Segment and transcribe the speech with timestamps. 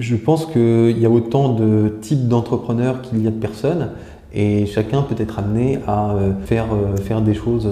[0.00, 3.90] Je pense qu'il y a autant de types d'entrepreneurs qu'il y a de personnes.
[4.32, 6.14] Et chacun peut être amené à
[6.46, 6.68] faire,
[7.04, 7.68] faire des, choses,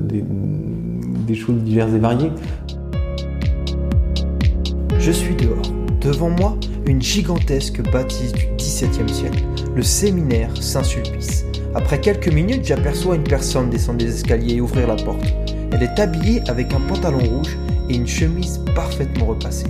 [0.00, 0.24] des,
[1.26, 2.32] des choses diverses et variées.
[4.98, 5.62] Je suis dehors.
[6.00, 6.56] Devant moi,
[6.86, 9.44] une gigantesque bâtisse du XVIIe siècle,
[9.76, 11.44] le séminaire Saint-Sulpice.
[11.76, 15.24] Après quelques minutes, j'aperçois une personne descendre des escaliers et ouvrir la porte.
[15.70, 17.56] Elle est habillée avec un pantalon rouge
[17.88, 19.68] et une chemise parfaitement repassée.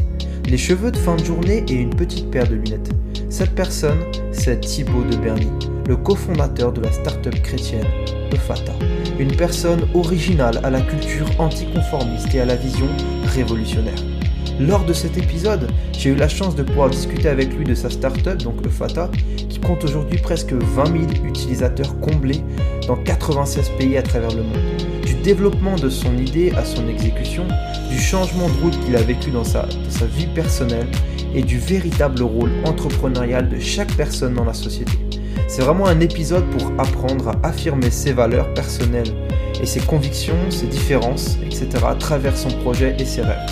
[0.49, 2.91] Les cheveux de fin de journée et une petite paire de lunettes.
[3.31, 4.01] Cette personne,
[4.33, 5.49] c'est Thibaut de Berny,
[5.87, 7.87] le cofondateur de la start-up chrétienne
[8.33, 8.73] Eufata.
[9.19, 12.89] Une personne originale à la culture anticonformiste et à la vision
[13.35, 13.99] révolutionnaire.
[14.61, 17.89] Lors de cet épisode, j'ai eu la chance de pouvoir discuter avec lui de sa
[17.89, 19.11] startup, donc le Fata,
[19.49, 22.43] qui compte aujourd'hui presque 20 000 utilisateurs comblés
[22.87, 24.92] dans 96 pays à travers le monde.
[25.23, 27.47] Développement de son idée à son exécution,
[27.89, 30.89] du changement de route qu'il a vécu dans sa, dans sa vie personnelle
[31.33, 34.93] et du véritable rôle entrepreneurial de chaque personne dans la société.
[35.47, 39.15] C'est vraiment un épisode pour apprendre à affirmer ses valeurs personnelles
[39.63, 41.69] et ses convictions, ses différences, etc.
[41.87, 43.47] à travers son projet et ses rêves.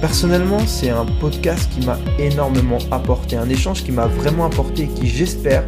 [0.00, 4.88] Personnellement, c'est un podcast qui m'a énormément apporté, un échange qui m'a vraiment apporté et
[4.88, 5.64] qui j'espère,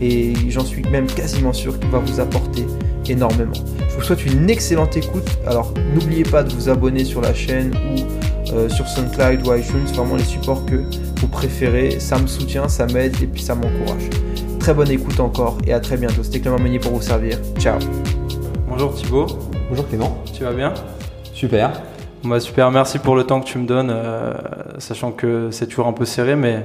[0.00, 2.64] et j'en suis même quasiment sûr qu'il va vous apporter
[3.08, 3.52] énormément.
[3.88, 5.28] Je vous souhaite une excellente écoute.
[5.46, 9.84] Alors n'oubliez pas de vous abonner sur la chaîne ou euh, sur SoundCloud ou iTunes,
[9.94, 10.82] vraiment les supports que
[11.20, 11.98] vous préférez.
[12.00, 14.10] Ça me soutient, ça m'aide et puis ça m'encourage.
[14.58, 16.22] Très bonne écoute encore et à très bientôt.
[16.22, 17.38] C'était Clément Meunier pour vous servir.
[17.58, 17.78] Ciao.
[18.68, 19.26] Bonjour Thibaut.
[19.68, 20.22] Bonjour Clément.
[20.32, 20.74] Tu vas bien?
[21.32, 21.82] Super.
[22.26, 24.34] Bah, super, merci pour le temps que tu me donnes, euh,
[24.78, 26.64] sachant que c'est toujours un peu serré, mais,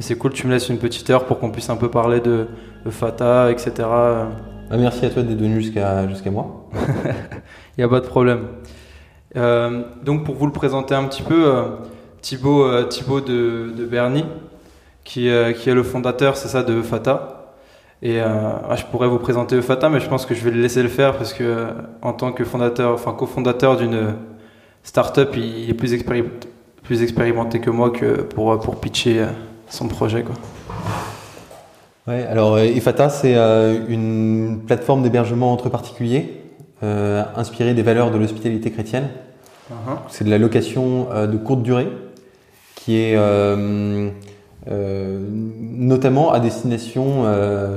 [0.00, 2.46] c'est cool, tu me laisses une petite heure pour qu'on puisse un peu parler de,
[2.90, 3.86] Fata, etc.
[4.70, 6.68] Bah, merci à toi d'être venu jusqu'à jusqu'à moi.
[6.74, 8.48] Il n'y a pas de problème.
[9.36, 11.62] Euh, donc pour vous le présenter un petit peu, euh,
[12.20, 14.24] Thibaut, Thibaut de, de Berny,
[15.04, 17.54] qui, qui est le fondateur, c'est ça, de Fata.
[18.02, 20.82] Et ah, je pourrais vous présenter Fata, mais je pense que je vais le laisser
[20.82, 21.68] le faire parce que
[22.02, 24.14] en tant que fondateur, enfin cofondateur d'une
[24.88, 25.92] startup, il est plus,
[27.02, 27.92] expérimenté que moi
[28.34, 29.26] pour, pour pitcher euh,
[29.68, 30.22] son projet.
[30.22, 30.34] Quoi.
[32.08, 36.34] Ouais, alors EFATA, euh, c'est euh, une plateforme d'hébergement entre particuliers
[36.80, 39.08] inspirée des valeurs de l'hospitalité chrétienne.
[39.68, 39.98] Uh-huh.
[40.08, 41.88] C'est de la location de courte durée
[42.76, 43.18] qui est
[44.68, 47.24] notamment à destination,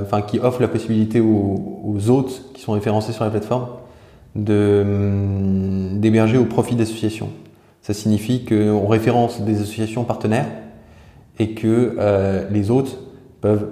[0.02, 3.66] enfin qui offre la possibilité aux, aux, hôtes qui sont référencés sur la plateforme
[4.34, 7.28] Hum, d'héberger au profit d'associations.
[7.82, 10.46] Ça signifie qu'on référence des associations partenaires
[11.38, 12.96] et que euh, les autres
[13.42, 13.68] peuvent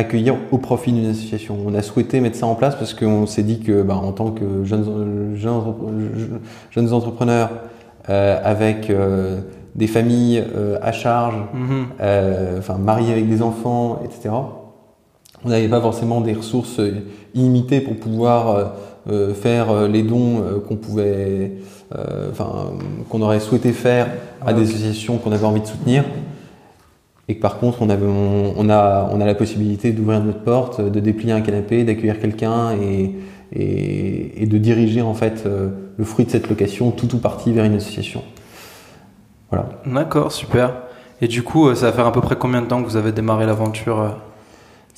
[0.00, 1.56] accueillir au profit d'une association.
[1.64, 4.30] On a souhaité mettre ça en place parce qu'on s'est dit que, bah, en tant
[4.30, 7.50] que jeunes, jeunes, entrepreneurs
[8.08, 9.40] euh, avec euh,
[9.74, 10.42] des familles
[10.82, 11.36] à charge,
[12.00, 14.30] enfin mariés avec des enfants, etc.,
[15.44, 16.80] on n'avait pas forcément des ressources
[17.34, 18.74] illimitées pour pouvoir
[19.08, 21.52] euh, faire euh, les dons euh, qu'on pouvait,
[22.30, 22.70] enfin,
[23.08, 24.08] qu'on aurait souhaité faire
[24.44, 26.04] à des associations qu'on avait envie de soutenir.
[27.30, 30.80] Et que par contre, on, avait, on, a, on a la possibilité d'ouvrir notre porte,
[30.80, 33.14] de déplier un canapé, d'accueillir quelqu'un et,
[33.52, 37.64] et, et, de diriger en fait le fruit de cette location tout ou partie vers
[37.64, 38.22] une association.
[39.50, 39.68] Voilà.
[39.86, 40.72] D'accord, super.
[41.20, 43.12] Et du coup, ça va faire à peu près combien de temps que vous avez
[43.12, 44.16] démarré l'aventure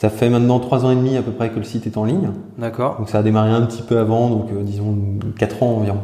[0.02, 2.04] ça fait maintenant trois ans et demi à peu près que le site est en
[2.04, 2.30] ligne.
[2.58, 2.96] D'accord.
[2.98, 4.96] Donc ça a démarré un petit peu avant, donc euh, disons
[5.38, 6.00] 4 ans environ.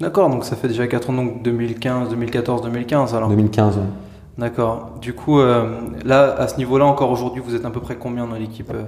[0.00, 3.82] D'accord, donc ça fait déjà 4 ans, donc 2015, 2014, 2015 alors 2015, oui.
[4.38, 4.92] D'accord.
[5.00, 8.26] Du coup, euh, là, à ce niveau-là, encore aujourd'hui, vous êtes à peu près combien
[8.26, 8.84] dans l'équipe euh,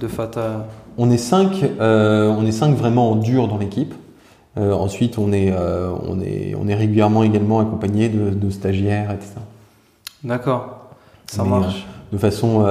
[0.00, 0.66] de Fata?
[0.96, 3.94] On est 5 on est cinq vraiment en dur dans l'équipe.
[4.56, 9.34] ensuite, on est, on, est, on est régulièrement également accompagné de, stagiaires, etc.
[10.24, 10.88] D'accord,
[11.26, 11.86] ça marche.
[12.12, 12.66] de façon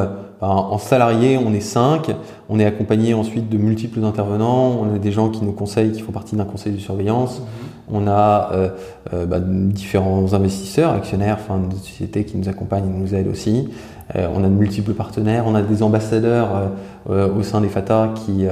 [0.50, 2.12] en salarié, on est 5.
[2.50, 4.80] On est accompagné ensuite de multiples intervenants.
[4.82, 7.40] On a des gens qui nous conseillent, qui font partie d'un conseil de surveillance.
[7.40, 7.46] Mhm.
[7.92, 8.70] On a euh,
[9.14, 13.70] euh, bah, différents investisseurs, actionnaires, enfin des sociétés qui nous accompagnent et nous aident aussi.
[14.16, 15.46] Euh, on a de multiples partenaires.
[15.48, 16.72] On a des ambassadeurs
[17.10, 18.48] au sein des FATA qui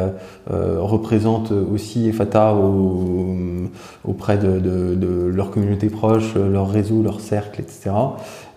[0.48, 2.56] représentent aussi FATA
[4.06, 7.92] auprès de, de, leur communauté proche, leur réseau, leur cercle, etc.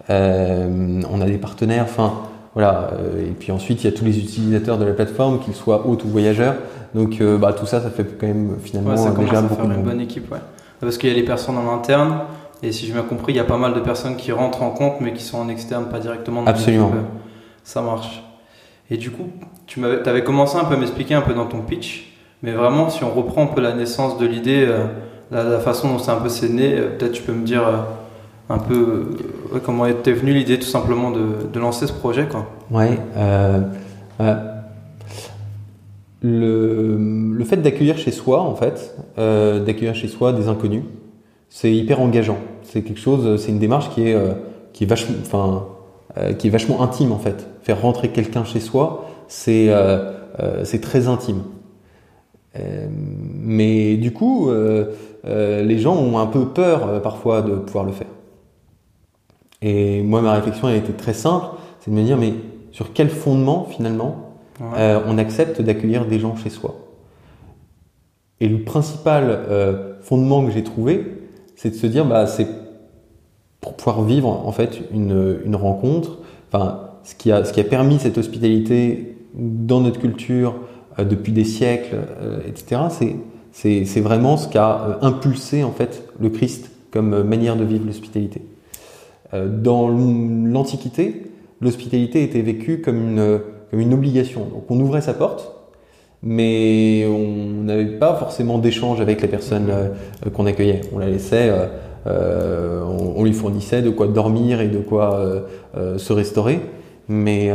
[0.09, 1.85] on a des partenaires.
[1.85, 2.13] Enfin,
[2.57, 2.89] voilà.
[2.95, 5.87] Euh, et puis ensuite, il y a tous les utilisateurs de la plateforme, qu'ils soient
[5.87, 6.55] hôtes ou voyageurs.
[6.95, 9.71] Donc euh, bah, tout ça, ça fait quand même finalement ouais, ça déjà beaucoup faire
[9.71, 10.33] une bonne équipe.
[10.33, 10.39] Ouais.
[10.81, 12.21] Parce qu'il y a les personnes en interne,
[12.63, 14.71] et si j'ai bien compris, il y a pas mal de personnes qui rentrent en
[14.71, 16.93] compte, mais qui sont en externe, pas directement dans Absolument.
[17.63, 18.23] Ça marche.
[18.91, 19.29] Et du coup,
[19.67, 23.05] tu avais commencé un peu à m'expliquer un peu dans ton pitch, mais vraiment, si
[23.05, 24.87] on reprend un peu la naissance de l'idée, euh,
[25.31, 27.65] la, façon dont c'est un peu né, peut-être tu peux me dire
[28.49, 29.07] un peu
[29.65, 32.47] comment était venue l'idée tout simplement de, lancer ce projet quoi.
[32.71, 32.99] Ouais.
[36.23, 36.97] Le,
[37.33, 40.83] le, fait d'accueillir chez soi, en fait, d'accueillir chez soi des inconnus,
[41.51, 42.39] c'est hyper engageant.
[42.63, 44.17] C'est quelque chose, c'est une démarche qui est,
[44.73, 45.67] qui est vachement, enfin,
[46.39, 47.47] qui est vachement intime en fait.
[47.63, 49.71] Faire rentrer quelqu'un chez soi, c'est
[50.65, 51.43] c'est très intime.
[53.43, 54.51] mais du coup,
[55.27, 58.07] euh, les gens ont un peu peur euh, parfois de pouvoir le faire.
[59.63, 61.47] Et moi, ma réflexion a été très simple,
[61.81, 62.35] c'est de me dire, mais
[62.73, 64.33] sur quel fondement finalement
[64.77, 66.77] euh, on accepte d'accueillir des gens chez soi?
[68.41, 69.41] Et le principal
[70.03, 71.23] fondement que j'ai trouvé,
[71.55, 72.47] c'est de se dire, bah, c'est
[73.63, 76.19] pour pouvoir vivre en fait une, une rencontre,
[76.53, 80.55] enfin, ce qui, a, ce qui a permis cette hospitalité dans notre culture
[80.99, 81.97] depuis des siècles,
[82.47, 83.17] etc., c'est
[83.57, 87.65] c'est vraiment ce qui a euh, impulsé en fait le Christ comme euh, manière de
[87.65, 88.43] vivre l'hospitalité.
[89.35, 91.31] Euh, dans l'Antiquité,
[91.61, 93.41] l'hospitalité était vécue comme une,
[93.71, 94.41] comme une obligation.
[94.41, 95.53] Donc on ouvrait sa porte,
[96.23, 99.71] mais on n'avait pas forcément d'échange avec la personne
[100.35, 100.81] qu'on accueillait.
[100.95, 101.53] On la laissait,
[102.07, 106.61] on, lui fournissait de quoi dormir et de quoi se restaurer,
[107.07, 107.51] mais,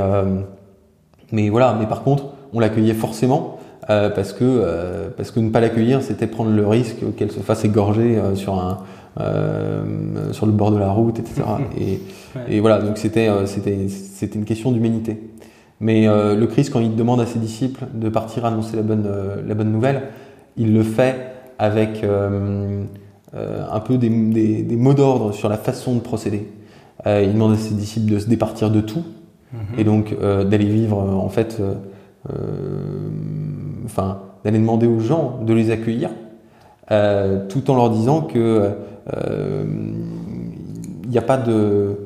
[1.32, 1.76] mais voilà.
[1.80, 3.58] Mais par contre, on l'accueillait forcément
[3.90, 7.40] euh, parce que euh, parce que ne pas l'accueillir, c'était prendre le risque qu'elle se
[7.40, 8.80] fasse égorger euh, sur un
[9.18, 11.42] sur le bord de la route, etc.
[11.80, 12.00] et,
[12.50, 15.22] et voilà, donc c'était c'était c'était une question d'humanité.
[15.80, 19.10] Mais le Christ, quand il demande à ses disciples de partir annoncer la bonne
[19.46, 20.04] la bonne nouvelle,
[20.56, 21.16] il le fait
[21.60, 22.06] avec
[23.34, 26.48] un peu des, des, des mots d'ordre sur la façon de procéder.
[27.06, 29.04] il demande à ses disciples de se départir de tout
[29.54, 29.80] mm-hmm.
[29.80, 31.62] et donc d'aller vivre en fait
[33.86, 36.10] enfin, d'aller demander aux gens de les accueillir,
[36.92, 38.72] euh, tout en leur disant que
[39.08, 41.98] il n'y a pas de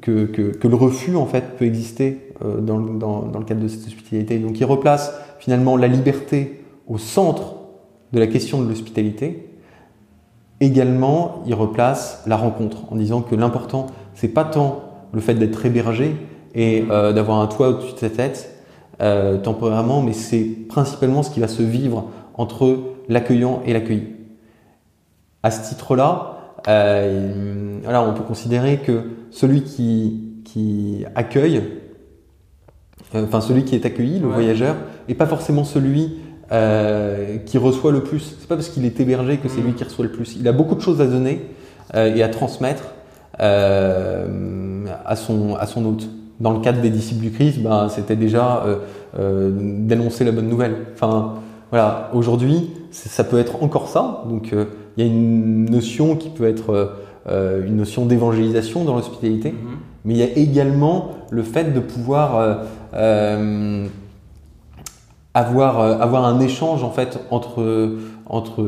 [0.00, 4.38] que, le refus en fait peut exister euh, dans, le cadre de cette hospitalité.
[4.38, 7.56] Donc il replace finalement la liberté au centre
[8.12, 9.48] de la question de l'hospitalité.
[10.60, 14.82] Également, il replace la rencontre en disant que l'important c'est pas tant
[15.12, 16.14] le fait d'être hébergé
[16.54, 18.56] et euh, d'avoir un toit au-dessus de sa tête,
[19.00, 22.04] euh, temporairement, mais c'est principalement ce qui va se vivre
[22.34, 22.78] entre
[23.08, 24.13] l'accueillant et l'accueilli.
[25.44, 31.62] À ce titre-là, euh, on peut considérer que celui qui, qui accueille,
[33.14, 34.74] euh, enfin celui qui est accueilli, le voyageur,
[35.08, 36.18] n'est pas forcément celui
[37.46, 38.36] qui reçoit le plus.
[38.38, 40.36] C'est pas parce qu'il est hébergé que c'est lui qui reçoit le plus.
[40.36, 41.42] Il a beaucoup de choses à donner
[41.94, 42.94] et à transmettre
[43.38, 46.08] à son à son hôte
[46.40, 48.76] dans le cadre des disciples du Christ, ben, c'était déjà euh,
[49.18, 50.74] euh, d'annoncer la bonne nouvelle.
[50.94, 51.34] Enfin,
[51.70, 54.24] voilà, aujourd'hui, ça peut être encore ça.
[54.28, 54.66] Donc, euh,
[54.98, 56.94] y a une notion qui peut être
[57.28, 59.76] euh, une notion d'évangélisation dans l'hospitalité, mm-hmm.
[60.04, 62.66] mais il y a également le fait de pouvoir
[65.34, 67.96] avoir avoir un échange en fait entre
[68.26, 68.64] entre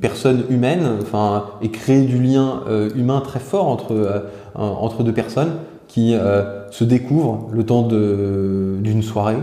[0.00, 2.62] personnes humaines, enfin, et créer du lien
[2.94, 4.24] humain très fort entre
[4.54, 5.52] entre deux personnes
[5.94, 9.36] qui euh, se découvrent le temps d'une soirée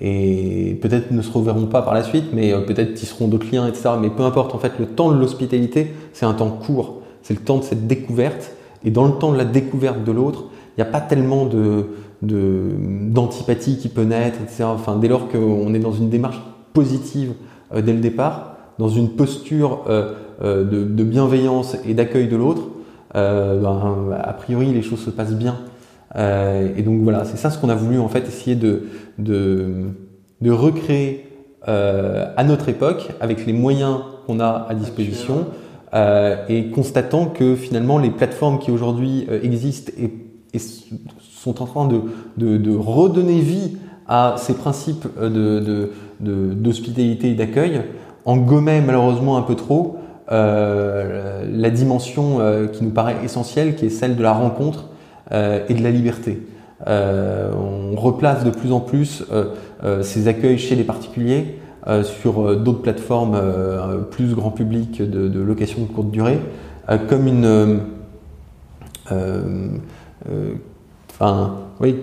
[0.00, 3.66] et peut-être ne se reverront pas par la suite, mais euh, peut-être tisseront d'autres liens,
[3.66, 3.90] etc.
[4.00, 7.02] Mais peu importe, en fait, le temps de l'hospitalité, c'est un temps court.
[7.22, 8.52] C'est le temps de cette découverte.
[8.82, 10.44] Et dans le temps de la découverte de l'autre,
[10.76, 11.86] il n'y a pas tellement de
[12.22, 14.64] d'antipathie qui peut naître, etc.
[14.64, 16.38] Enfin, dès lors qu'on est dans une démarche
[16.74, 17.32] positive
[17.74, 22.62] euh, dès le départ, dans une posture de, de, bienveillance et d'accueil de l'autre,
[23.14, 25.56] ben, a priori les choses se passent bien.
[26.16, 28.84] Euh, et donc voilà, c'est ça ce qu'on a voulu en fait essayer de,
[29.18, 29.68] de,
[30.40, 31.26] de recréer
[31.68, 35.46] euh, à notre époque avec les moyens qu'on a à disposition
[35.94, 40.10] euh, et constatant que finalement les plateformes qui aujourd'hui existent et,
[40.52, 42.00] et, sont en train de,
[42.36, 43.76] de, de, redonner vie
[44.06, 45.90] à ces principes de,
[46.20, 47.82] d'hospitalité et d'accueil
[48.24, 49.96] en gommaient malheureusement un peu trop
[50.28, 52.38] la dimension
[52.72, 54.89] qui nous paraît essentielle, qui est celle de la rencontre
[55.32, 56.40] et de la liberté.
[56.86, 61.56] Euh, on replace de plus en plus euh, ces accueils chez les particuliers
[62.02, 63.40] sur d'autres plateformes
[64.10, 66.38] plus grand public de, de, location de courte durée
[67.08, 67.80] comme une
[71.14, 71.96] enfin oui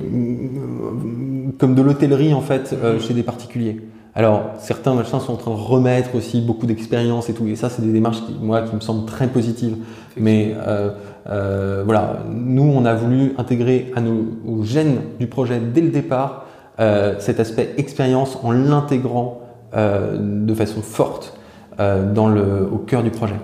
[1.60, 3.81] comme de l'hôtellerie en fait chez des particuliers.
[4.17, 7.69] Alors, certains machins sont en train de remettre aussi beaucoup d'expérience et tout, et ça,
[7.69, 9.75] c'est des démarches qui, moi, qui me semblent très positives.
[10.17, 10.89] Mais euh,
[11.29, 15.89] euh, voilà, nous, on a voulu intégrer à nos, aux gènes du projet dès le
[15.89, 16.46] départ
[16.79, 19.41] euh, cet aspect expérience en l'intégrant
[19.75, 21.34] euh, de façon forte
[21.79, 23.36] dans le, au cœur du projet.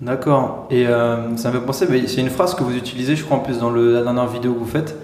[0.00, 0.68] D'accord.
[0.70, 3.58] Et ça me fait penser, c'est une phrase que vous utilisez, je crois, en plus
[3.58, 4.96] dans la dernière vidéo que vous faites.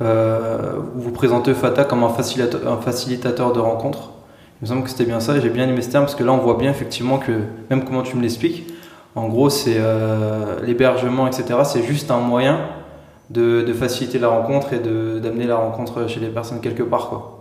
[0.00, 4.12] Où vous présentez Fata comme un facilitateur, un facilitateur de rencontres.
[4.60, 6.30] Il me semble que c'était bien ça, j'ai bien aimé ce terme parce que là
[6.30, 7.32] on voit bien effectivement que,
[7.70, 8.69] même comment tu me l'expliques,
[9.14, 11.60] en gros c'est euh, l'hébergement, etc.
[11.64, 12.60] C'est juste un moyen
[13.30, 17.08] de, de, faciliter la rencontre et d'amener la rencontre chez les personnes quelque part.
[17.08, 17.40] Quoi.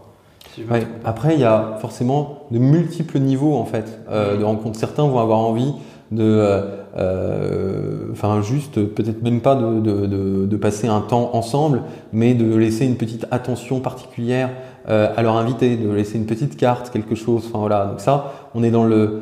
[1.06, 4.80] Après, il y a forcément de multiples niveaux en fait euh, de rencontres.
[4.80, 5.74] Certains vont avoir envie
[6.12, 6.62] de, euh,
[6.98, 12.56] euh, enfin juste peut-être même pas de, de, de, passer un temps ensemble, mais de
[12.56, 14.50] laisser une petite attention particulière
[14.88, 17.44] à leur invité, de laisser une petite carte, quelque chose.
[17.48, 17.86] Enfin voilà.
[17.86, 19.22] Donc ça, on est dans le,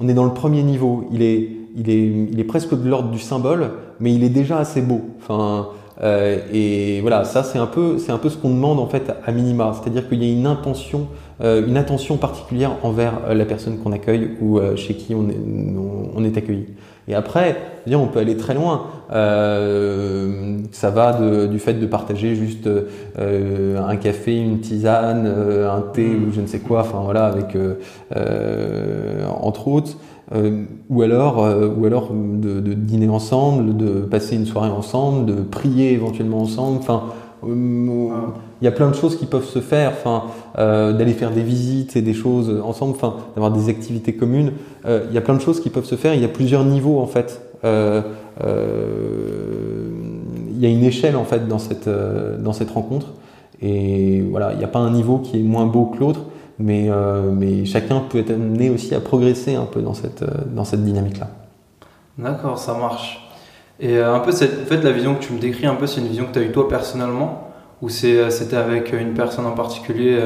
[0.00, 1.04] on est dans le premier niveau.
[1.12, 4.58] Il est, il est, il est presque de l'ordre du symbole, mais il est déjà
[4.58, 5.02] assez beau.
[5.20, 5.68] Enfin.
[6.02, 9.12] Euh, et voilà, ça c'est un peu, c'est un peu ce qu'on demande en fait
[9.24, 11.08] à minima, c'est-à-dire qu'il y a une intention,
[11.42, 15.36] euh, une attention particulière envers euh, la personne qu'on accueille ou chez qui on est,
[16.16, 16.66] on est accueilli.
[17.10, 17.56] Et après,
[17.92, 18.86] on peut aller très loin.
[19.10, 22.68] ça va du fait de partager juste
[23.18, 27.56] un café, une tisane, un thé ou je ne sais quoi, enfin voilà, avec
[29.42, 29.96] entre autres.
[30.32, 35.26] Euh, ou alors, euh, ou alors de, de, dîner ensemble, de passer une soirée ensemble,
[35.26, 36.78] de prier éventuellement ensemble.
[36.78, 37.10] Enfin, euh,
[37.46, 39.92] il y a plein de choses qui peuvent se faire.
[39.92, 40.24] Enfin,
[40.56, 42.94] d'aller faire des visites et des choses ensemble.
[42.96, 44.52] Enfin, d'avoir des activités communes.
[44.86, 46.14] il y a plein de choses qui peuvent se faire.
[46.14, 47.40] Il y a plusieurs niveaux en fait.
[47.64, 48.02] il
[50.58, 53.08] y a une échelle en fait dans cette dans cette rencontre.
[53.62, 56.20] Et voilà, il n'y a pas un niveau qui est moins beau que l'autre
[56.60, 60.44] mais, euh, mais chacun peut être amené aussi à progresser un peu dans cette, euh,
[60.46, 61.28] dans cette dynamique-là.
[62.18, 63.29] D'accord, ça marche.
[63.80, 65.86] Et euh, un peu, cette, en fait, la vision que tu me décris, un peu,
[65.86, 67.48] c'est une vision que tu as eue toi personnellement,
[67.82, 70.20] ou c'était avec une personne en particulier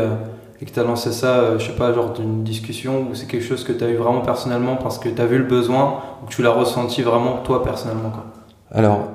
[0.61, 3.45] et que tu as lancé ça, je sais pas, genre d'une discussion, ou c'est quelque
[3.45, 6.27] chose que tu as eu vraiment personnellement parce que tu as vu le besoin, ou
[6.27, 8.25] que tu l'as ressenti vraiment toi personnellement quoi?
[8.73, 9.11] Alors,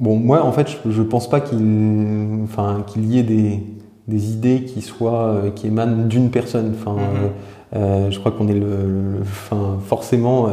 [0.00, 3.62] bon, moi en fait, je, je pense pas qu'il enfin, qu'il y ait des
[4.10, 6.74] des idées qui soient euh, qui émanent d'une personne.
[6.78, 7.00] Enfin, mhm.
[7.00, 7.28] euh,
[7.74, 9.22] euh, je crois qu'on est le,
[9.86, 10.48] forcément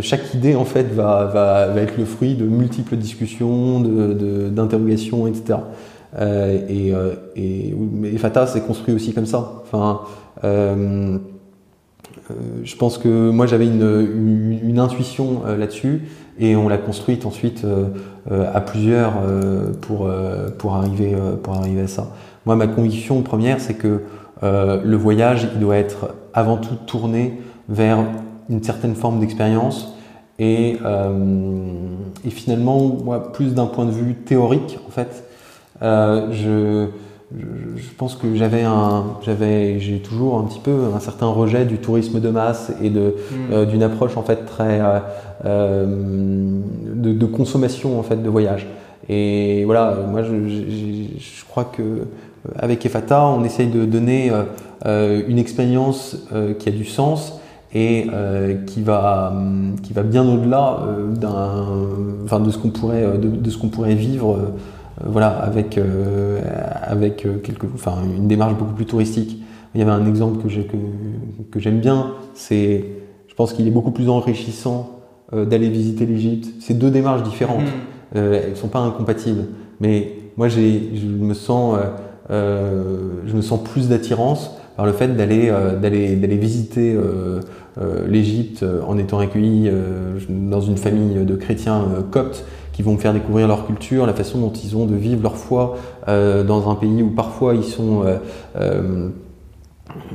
[0.00, 5.58] chaque idée en fait va, être le fruit de multiples discussions, d'interrogations, de, etc.
[6.68, 6.92] et,
[7.36, 7.74] et,
[8.18, 9.62] Fata s'est construit aussi comme ça.
[9.62, 10.02] Enfin,
[10.42, 11.18] je
[12.76, 16.02] pense que moi j'avais une, une, intuition là-dessus
[16.38, 17.66] et on l'a construite ensuite
[18.30, 19.14] à plusieurs
[19.80, 20.08] pour,
[20.58, 22.12] pour, arriver, pour arriver à ça.
[22.46, 24.02] Moi, ma conviction première, c'est que
[24.42, 27.98] euh, le voyage, il doit être avant tout tourné vers
[28.48, 29.94] une certaine forme d'expérience
[30.40, 31.12] et, euh,
[32.24, 35.24] et, finalement, moi, plus d'un point de vue théorique, en fait,
[35.82, 36.86] euh, je,
[37.76, 41.76] je, pense que j'avais un, j'avais, j'ai toujours un petit peu un certain rejet du
[41.76, 43.52] tourisme de masse et de hmm.
[43.52, 44.80] euh, d'une approche en fait très
[45.44, 48.66] euh, de, de, consommation en fait de voyage.
[49.10, 52.06] Et voilà, moi, je, je crois que
[52.58, 54.30] avec EFATA, on essaye de donner
[54.84, 56.16] une expérience
[56.58, 57.40] qui a du sens
[57.74, 58.06] et
[58.66, 59.32] qui va
[59.82, 60.80] qui va bien au-delà
[61.14, 61.66] d'un
[62.24, 64.38] enfin de ce qu'on pourrait de, ce qu'on pourrait vivre
[65.04, 65.78] voilà avec
[66.82, 69.42] avec quelque enfin une démarche beaucoup plus touristique.
[69.74, 70.76] Il y avait un exemple que j'ai que,
[71.50, 72.84] que j'aime bien c'est
[73.28, 74.90] je pense qu'il est beaucoup plus enrichissant
[75.32, 76.48] d'aller visiter l'Égypte.
[76.60, 77.62] C'est deux démarches différentes.
[78.14, 78.18] Mmh.
[78.18, 79.44] elles sont pas incompatibles.
[79.80, 81.78] Mais moi j'ai je me sens
[82.30, 84.56] euh, je me sens plus d'attirance
[84.86, 87.40] le fait d'aller euh, d'aller visiter euh,
[88.06, 89.70] l'Égypte en étant accueilli
[90.28, 94.38] dans une famille de chrétiens coptes qui vont me faire découvrir leur culture, la façon
[94.38, 98.04] dont ils ont de vivre leur foi dans un pays où parfois ils sont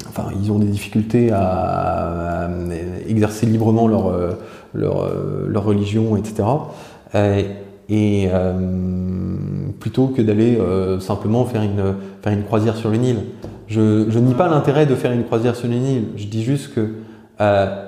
[0.09, 2.49] enfin, ils ont des difficultés à,
[3.07, 4.13] exercer librement leur,
[4.73, 5.09] leur,
[5.47, 6.43] leur religion, etc.
[7.89, 8.29] Et,
[9.79, 13.17] plutôt que d'aller euh, simplement faire une, faire une croisière sur le Nil.
[13.67, 16.03] Je, je nie pas l'intérêt de faire une croisière sur le Nil.
[16.15, 16.93] Je dis juste que
[17.41, 17.85] euh,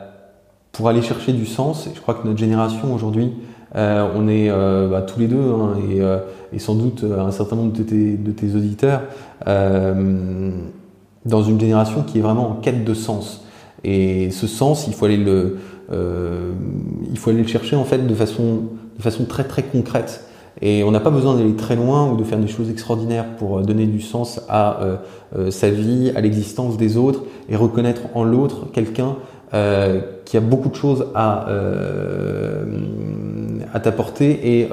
[0.72, 3.34] pour aller chercher du sens, et je crois que notre génération aujourd'hui,
[3.76, 6.20] euh, on est euh, bah, tous les deux, hein, et, euh,
[6.54, 9.02] et, sans doute un certain nombre de tes, de tes auditeurs,
[11.26, 13.44] dans une génération qui est vraiment en quête de sens.
[13.84, 15.58] Et ce sens, il faut aller le,
[15.92, 18.64] il faut aller le chercher en fait de façon,
[18.98, 20.28] de façon très très concrète.
[20.62, 23.60] Et on n'a pas besoin d'aller très loin ou de faire des choses extraordinaires pour
[23.60, 24.96] euh, donner du sens à euh,
[25.38, 29.16] euh, sa vie, à l'existence des autres et reconnaître en l'autre quelqu'un
[30.26, 31.48] qui a beaucoup de choses à,
[33.74, 34.70] à t'apporter et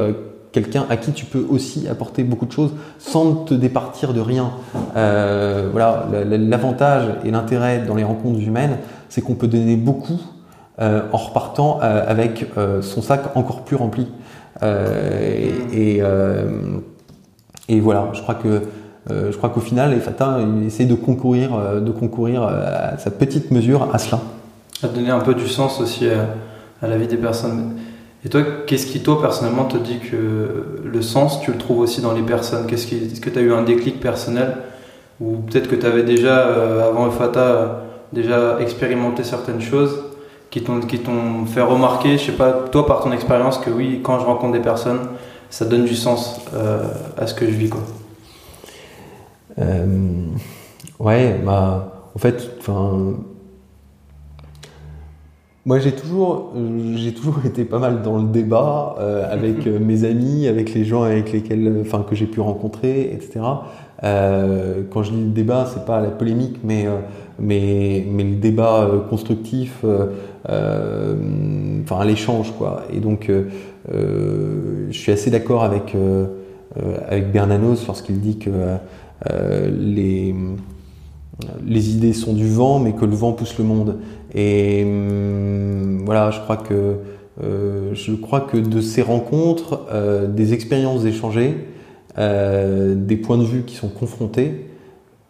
[0.51, 4.51] quelqu'un à qui tu peux aussi apporter beaucoup de choses sans te départir de rien.
[4.95, 8.79] voilà, l'avantage et l'intérêt dans les rencontres humaines,
[9.09, 10.19] c'est qu'on peut donner beaucoup
[10.79, 12.47] en repartant avec
[12.81, 14.09] son sac encore plus rempli.
[14.63, 16.01] et,
[17.69, 18.63] et voilà, je crois que
[19.09, 23.89] je crois qu'au final, Efata il essaie de concourir, de concourir à sa petite mesure
[23.93, 24.21] à cela.
[24.83, 26.07] À donner un peu du sens aussi
[26.83, 27.75] à la vie des personnes.
[28.25, 32.01] Et toi, qu'est-ce qui, toi, personnellement, te dit que le sens, tu le trouves aussi
[32.01, 32.67] dans les personnes?
[32.67, 34.57] Qu'est-ce qui, Est-ce que tu as eu un déclic personnel?
[35.21, 40.05] Ou peut-être que tu avais déjà, euh, avant Fata, déjà expérimenté certaines choses?
[40.55, 43.99] Qui t'ont, qui t'ont fait remarquer, je sais pas, toi, par ton expérience, que oui,
[44.05, 45.01] quand je rencontre des personnes,
[45.51, 46.85] ça donne du sens euh,
[47.19, 47.81] à ce que je vis, quoi.
[49.59, 50.29] Euh,
[51.01, 53.15] ouais, bah, en fait, enfin
[55.67, 60.05] moi, j'ai toujours, euh, j'ai toujours été pas mal dans le débat euh, avec mes
[60.05, 63.41] amis, avec les gens avec lesquels, enfin, que j'ai pu rencontrer, etc.
[64.05, 66.87] Euh, quand je dis le débat, c'est pas la polémique, mais
[67.39, 69.85] mais mais le débat constructif,
[70.47, 72.85] enfin l'échange, quoi.
[72.93, 73.31] Et donc,
[73.89, 75.97] je suis assez d'accord avec
[77.09, 78.51] avec Bernanos lorsqu'il dit que
[79.71, 80.35] les
[81.67, 83.99] les idées sont du vent, mais que le vent pousse le monde.
[84.35, 86.97] Et hum, voilà, je crois que
[87.43, 91.67] euh, je crois que de ces rencontres, euh, des expériences échangées,
[92.19, 94.67] euh, des points de vue qui sont confrontés,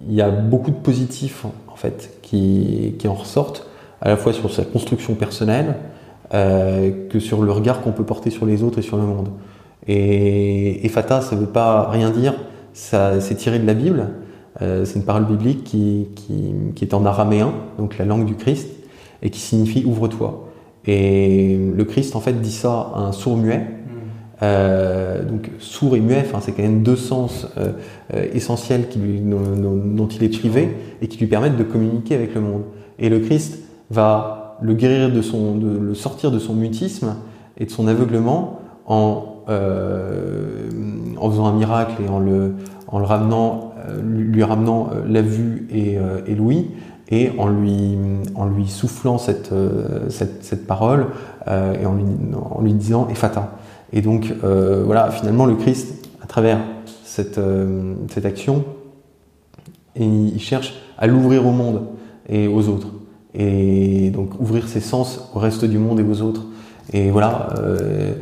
[0.06, 3.66] il y a beaucoup de positifs en fait qui, qui en ressortent,
[4.04, 5.74] à la fois sur sa construction personnelle
[6.30, 9.28] que sur le regard qu'on peut porter sur les autres et sur le monde.
[9.86, 12.34] Et, et Fata, ça veut pas rien dire,
[12.72, 14.08] ça c'est tiré de la Bible.
[14.60, 18.68] c'est une parole biblique qui, qui, qui, est en araméen, donc la langue du Christ,
[19.22, 20.44] et qui signifie ouvre-toi.
[20.86, 23.58] Et le Christ en fait dit ça à un sourd muet.
[23.58, 23.90] Hmm.
[24.42, 27.72] Euh, donc sourd et muet, c'est quand même deux sens euh,
[28.14, 32.34] euh, essentiels qui lui, dont, il est privé et qui lui permettent de communiquer avec
[32.34, 32.62] le monde.
[32.98, 33.60] Et le Christ
[33.94, 37.16] va le guérir de son, de le sortir de son mutisme
[37.56, 42.54] et de son aveuglement en, en faisant un miracle et en le,
[42.88, 43.72] en le ramenant,
[44.02, 46.66] lui ramenant la vue et, et l'ouïe
[47.10, 47.96] et en lui,
[48.34, 51.08] en lui soufflant cette, euh, cette, cette parole
[51.48, 52.04] euh, et en lui,
[52.34, 53.56] en lui disant Ephata.
[53.92, 56.58] Et donc, euh, voilà, finalement, le Christ, à travers
[57.04, 58.64] cette, euh, cette action,
[59.96, 61.82] il cherche à l'ouvrir au monde
[62.28, 62.88] et aux autres.
[63.34, 66.42] Et donc, ouvrir ses sens au reste du monde et aux autres.
[66.92, 68.12] Et voilà, euh,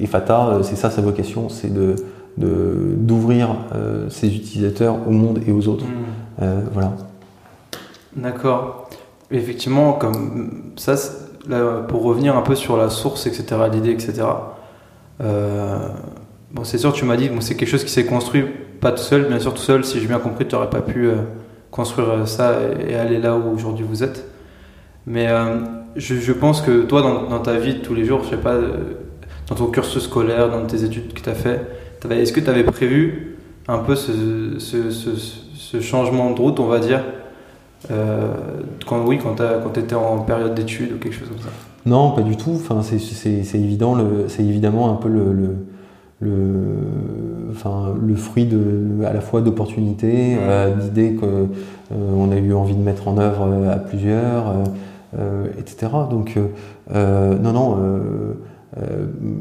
[0.00, 1.96] Ephata, c'est ça sa vocation, c'est de
[2.36, 3.54] d'ouvrir
[4.08, 5.84] ses utilisateurs au monde et aux autres.
[5.84, 6.44] Mmh.
[6.72, 6.94] voilà.
[8.16, 8.88] D'accord.
[9.30, 10.96] Effectivement, comme ça,
[11.88, 14.24] pour revenir un peu sur la source, etc., l'idée, etc.
[15.20, 15.88] Euh,
[16.52, 18.44] bon, c'est sûr, tu m'as dit, bon, c'est quelque chose qui s'est construit
[18.80, 19.84] pas tout seul, bien sûr tout seul.
[19.84, 21.16] Si j'ai bien compris, tu n'aurais pas pu euh,
[21.74, 24.28] construire ça et, aller là où aujourd'hui vous êtes.
[25.06, 25.56] Mais euh,
[25.96, 28.56] je, pense que toi, dans, ta vie de tous les jours, je sais pas,
[29.48, 31.60] dans ton cursus scolaire, dans tes études que tu as fait,
[32.10, 37.02] est-ce que tu avais prévu un peu ce, ce changement de route, on va dire,
[37.90, 38.28] euh,
[38.86, 39.36] quand, oui, quand
[39.72, 41.50] tu étais en période d'études ou quelque chose comme ça?
[41.86, 42.52] Non, pas du tout.
[42.52, 43.96] Enfin, c'est évident,
[44.28, 45.56] c'est évidemment un peu le,
[47.50, 51.48] enfin, le fruit de, à la fois d'opportunités, euh, d'idées qu'on
[51.92, 54.54] euh, a eu envie de mettre en œuvre à plusieurs,
[55.58, 55.92] etc.
[56.10, 56.38] Donc,
[56.92, 57.78] non, non,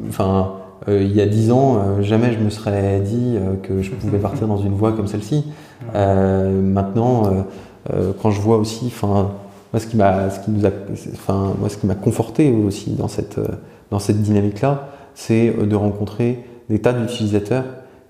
[0.08, 0.52] enfin.
[0.88, 4.58] il y a dix ans, jamais je me serais dit que je pouvais partir dans
[4.58, 5.46] une voie comme celle-ci.
[5.94, 7.46] maintenant,
[7.92, 9.32] euh, quand je vois aussi, enfin,
[9.72, 10.70] moi ce qui m'a, ce qui nous a,
[11.14, 13.48] enfin, moi ce qui m'a conforté aussi dans cette, euh,
[13.92, 17.66] dans cette dynamique-là, c'est euh, de rencontrer des tas d'utilisateurs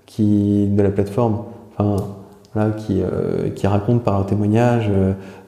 [0.06, 1.38] qui de la plateforme,
[1.76, 2.04] enfin,
[2.54, 3.02] voilà, qui,
[3.56, 4.90] qui racontent par un témoignage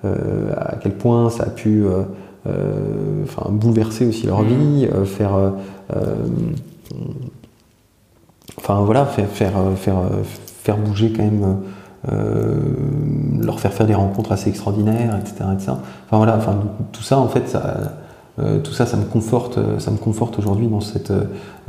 [0.03, 1.85] à quel point ça a pu
[2.45, 4.47] enfin, bouleverser aussi leur mmh.
[4.47, 5.53] vie, faire,
[8.59, 9.97] enfin voilà, faire, faire, faire,
[10.65, 11.59] faire bouger quand même
[12.13, 12.55] euh,
[13.41, 15.45] leur faire faire des rencontres assez extraordinaires, etc.
[15.51, 15.79] Enfin
[16.13, 16.57] voilà, enfin,
[16.93, 17.95] tout ça en fait, ça,
[18.39, 21.13] euh, tout ça, ça me conforte, ça me conforte aujourd'hui dans cette,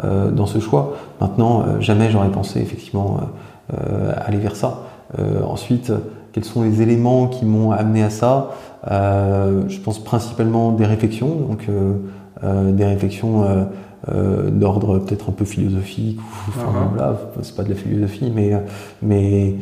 [0.03, 0.95] euh, dans ce choix.
[1.21, 3.19] Maintenant, jamais j'aurais pensé effectivement
[4.25, 4.83] aller vers ça.
[5.45, 5.91] ensuite,
[6.31, 8.51] quels sont les éléments qui m'ont amené à ça?
[8.85, 11.67] Je pense principalement des réflexions, donc
[12.43, 13.67] des réflexions
[14.09, 16.95] euh, d'ordre peut-être un peu philosophique ou enfin, uh-huh.
[16.95, 18.51] voilà, c'est pas de la philosophie mais
[19.01, 19.55] mais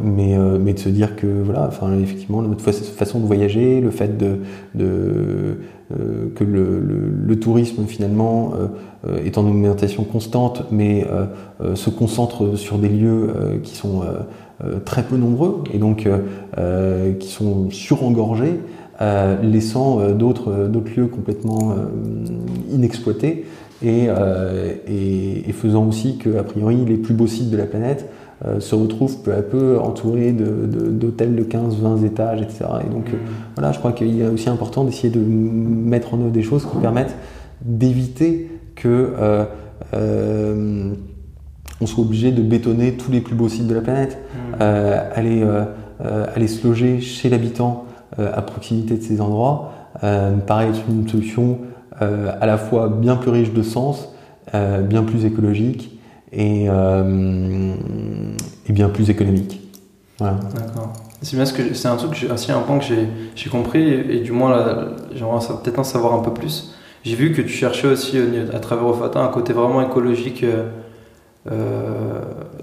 [0.00, 3.90] mais, euh, mais de se dire que voilà enfin effectivement notre façon de voyager le
[3.90, 4.38] fait de,
[4.76, 5.58] de
[5.92, 8.52] euh, que le, le, tourisme finalement
[9.24, 11.04] est en augmentation constante mais
[11.74, 14.02] se concentre sur des lieux qui sont
[14.84, 16.08] très peu nombreux et donc
[17.18, 18.60] qui sont surengorgés
[19.42, 21.74] laissant d'autres d'autres lieux complètement
[22.70, 23.46] inexploités
[23.82, 24.08] et,
[24.88, 28.10] et, et, faisant aussi que, a priori, les plus beaux sites de la planète
[28.58, 32.64] se retrouvent peu à peu entourés d'hôtels de, de, 15-20 étages, etc.
[32.86, 33.06] Et donc,
[33.54, 36.76] voilà, je crois qu'il est aussi important d'essayer de mettre en œuvre des choses qui
[36.78, 37.16] permettent
[37.62, 39.14] d'éviter que
[39.94, 40.94] euh,
[41.80, 44.18] on soit obligé de bétonner tous les plus beaux sites de la planète,
[44.60, 47.86] euh, aller, euh, aller se loger chez l'habitant
[48.18, 49.72] à proximité de ces endroits,
[50.46, 51.58] pareil, c'est une solution
[52.00, 54.08] à la fois bien plus riche de sens,
[54.52, 55.98] bien plus écologique
[56.32, 59.60] et, et bien plus économique.
[60.18, 60.92] D'accord.
[61.22, 62.84] C'est bien ce que c'est un truc, c'est un point que
[63.34, 66.74] j'ai compris et, du moins j'aimerais peut-être en savoir un peu plus.
[67.04, 68.18] J'ai vu que tu cherchais aussi
[68.52, 70.44] à travers Ofata un côté vraiment écologique.
[70.44, 70.68] Euh,
[71.50, 72.20] euh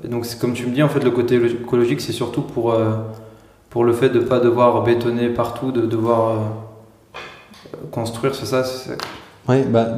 [0.07, 2.91] donc comme tu me dis en fait le côté écologique c'est surtout pour euh,
[3.71, 8.63] pour le fait de pas devoir bétonner partout, de devoir euh, construire, c'est ça.
[9.49, 9.89] Oui, bah,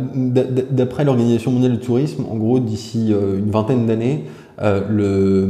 [0.69, 4.25] d'après l'Organisation mondiale du tourisme, en gros d'ici une vingtaine d'années,
[4.59, 5.47] le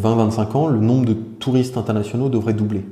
[0.00, 2.84] 20-25 ans, le nombre de touristes internationaux devrait doubler.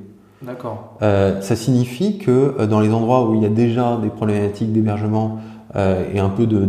[0.44, 0.96] D'accord.
[1.02, 4.72] Euh, ça signifie que euh, dans les endroits où il y a déjà des problématiques
[4.72, 5.38] d'hébergement
[5.76, 6.66] euh, et un peu de,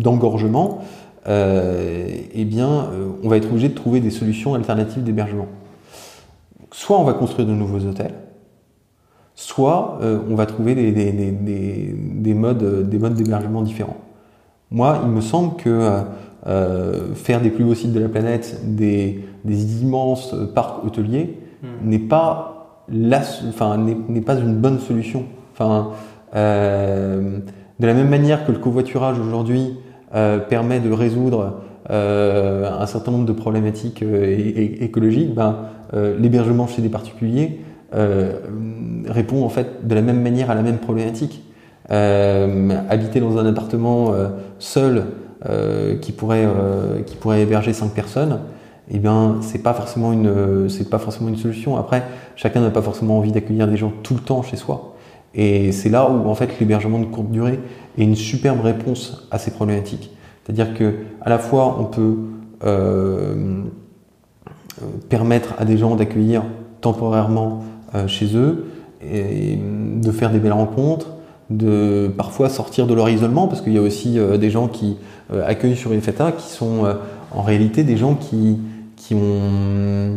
[0.00, 0.80] d'engorgement,
[1.26, 2.86] eh bien,
[3.22, 5.46] on va être obligé de trouver des solutions alternatives d'hébergement.
[6.72, 8.14] Soit on va construire de nouveaux hôtels,
[9.40, 13.96] soit on va trouver des, des, modes, des modes d'hébergement différents.
[14.70, 16.02] Moi, il me semble que
[16.46, 19.24] euh, faire des plus beaux sites de la planète, des,
[19.82, 21.88] immenses parcs hôteliers, hmm.
[21.88, 25.24] n'est pas la, enfin n'est pas une bonne solution.
[25.52, 25.90] Enfin,
[26.34, 27.38] euh,
[27.78, 29.76] de la même manière que le covoiturage aujourd'hui
[30.14, 35.56] euh, permet de résoudre euh, un certain nombre de problématiques euh, écologiques, ben,
[35.94, 37.60] euh, l'hébergement chez des particuliers
[37.92, 41.42] répond en fait de la même manière à la même problématique.
[41.88, 44.14] habiter dans un appartement
[44.58, 45.04] seul
[45.48, 48.40] euh, qui, pourrait, euh, qui pourrait héberger cinq personnes,
[48.90, 51.78] eh bien, c'est pas forcément une, c'est pas forcément une solution.
[51.78, 52.02] Après,
[52.36, 54.96] chacun n'a pas forcément envie d'accueillir des gens tout le temps chez soi.
[55.34, 57.58] Et c'est là où, en fait, l'hébergement de courte durée
[57.96, 60.14] est une superbe réponse à ces problématiques.
[60.44, 62.16] C'est-à-dire que, à la fois, on peut
[62.66, 63.62] euh,
[65.08, 66.42] permettre à des gens d'accueillir
[66.82, 68.66] temporairement euh, chez eux
[69.02, 71.08] de faire des belles rencontres,
[71.50, 74.96] de parfois sortir de leur isolement, parce qu'il y a aussi euh, des gens qui
[75.32, 76.94] euh, accueillent sur une feta qui sont euh,
[77.32, 78.58] en réalité des gens qui,
[78.96, 80.16] qui ont euh,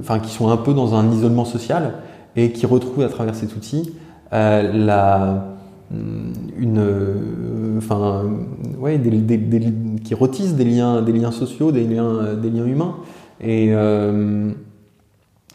[0.00, 1.94] enfin qui sont un peu dans un isolement social
[2.36, 3.92] et qui retrouvent à travers cet outil
[4.30, 5.54] la
[6.58, 6.82] une
[7.78, 8.24] enfin
[8.78, 9.00] ouais
[10.04, 12.96] qui retissent des liens des liens sociaux des liens des liens humains
[13.40, 13.72] et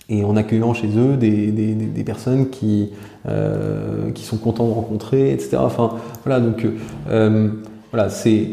[0.10, 2.92] et en accueillant chez eux des, des, personnes qui,
[3.28, 5.58] euh, qui sont contents de rencontrer, etc.
[5.60, 6.68] Enfin, voilà, donc
[7.10, 7.50] euh,
[7.92, 8.50] voilà, c'est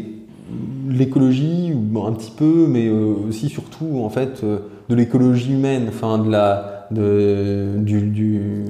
[0.87, 6.29] l'écologie, un petit peu, mais euh, aussi surtout en fait de l'écologie humaine, enfin de
[6.29, 8.65] la, de, du,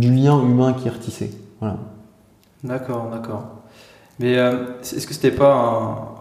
[0.00, 1.30] lien humain qui est retissé.
[1.60, 1.78] Voilà.
[2.62, 3.44] D'accord, d'accord.
[4.20, 6.14] Mais est-ce que c'était pas.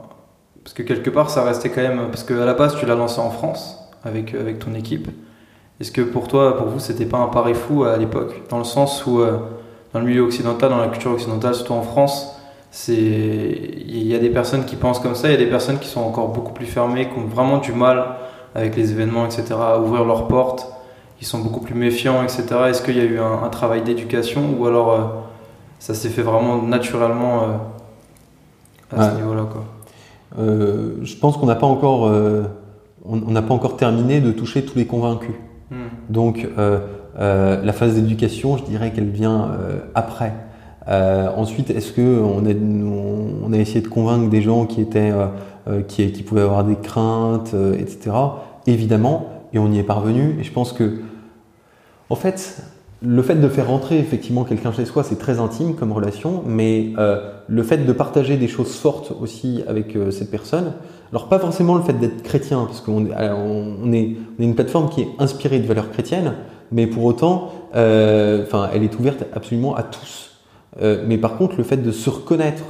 [0.64, 2.08] Parce que quelque part ça restait quand même...
[2.12, 5.10] Parce qu'à la base tu l'as lancé en France avec, avec ton équipe.
[5.82, 8.64] Est-ce que pour toi, pour vous, c'était pas un pari fou à l'époque Dans le
[8.64, 9.20] sens où,
[9.94, 12.40] dans le milieu occidental, dans la culture occidentale, surtout en France,
[12.88, 15.88] il y a des personnes qui pensent comme ça, il y a des personnes qui
[15.88, 18.16] sont encore beaucoup plus fermées, qui ont vraiment du mal
[18.54, 20.68] avec les événements, etc., à ouvrir leurs portes,
[21.20, 22.46] ils sont beaucoup plus méfiants, etc.
[22.70, 25.00] Est-ce qu'il y a eu un, travail d'éducation ou alors euh,
[25.80, 29.64] ça s'est fait vraiment naturellement euh, à ce niveau-là quoi?
[30.40, 32.12] Euh, Je pense qu'on n'a pas encore
[33.04, 35.36] on n'a pas encore terminé de toucher tous les convaincus.
[35.72, 35.76] Hmm.
[36.10, 36.48] Donc
[37.18, 39.52] la phase d'éducation, je dirais qu'elle vient
[39.96, 40.34] après.
[40.88, 45.28] Euh, ensuite, est-ce que on a, essayé de convaincre des gens qui étaient, euh,
[45.68, 48.12] euh, qui, pouvaient avoir des craintes, etc.
[48.68, 50.38] Évidemment, et on y est parvenu.
[50.40, 51.02] Et je pense que,
[52.10, 52.62] en fait,
[53.04, 56.94] le fait de faire rentrer effectivement quelqu'un chez soi, c'est très intime comme relation, mais
[57.48, 60.74] le fait de partager des choses fortes aussi avec cette personne,
[61.12, 65.10] alors pas forcément le fait d'être chrétien, parce qu'on on est, une plateforme qui est
[65.20, 66.34] inspirée de valeurs chrétiennes,
[66.72, 70.32] mais pour autant, enfin, elle est ouverte absolument à tous.
[70.82, 72.64] Euh, mais par contre, le fait de se reconnaître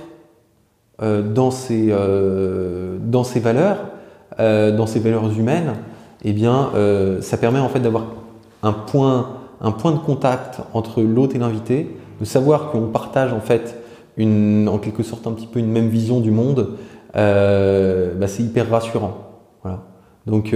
[1.02, 2.98] euh, dans, ces, euh,
[3.36, 3.78] valeurs,
[4.38, 5.74] dans ces valeurs humaines,
[6.24, 6.70] eh bien,
[7.22, 8.06] ça permet en fait d'avoir
[8.64, 9.28] un point,
[9.64, 13.78] de contact entre l'hôte et l'invité, de savoir qu'on partage en fait
[14.20, 16.78] en quelque sorte un petit peu une même vision du monde.
[17.14, 19.18] Bah, c'est hyper rassurant.
[19.64, 19.84] Voilà.
[20.26, 20.56] Donc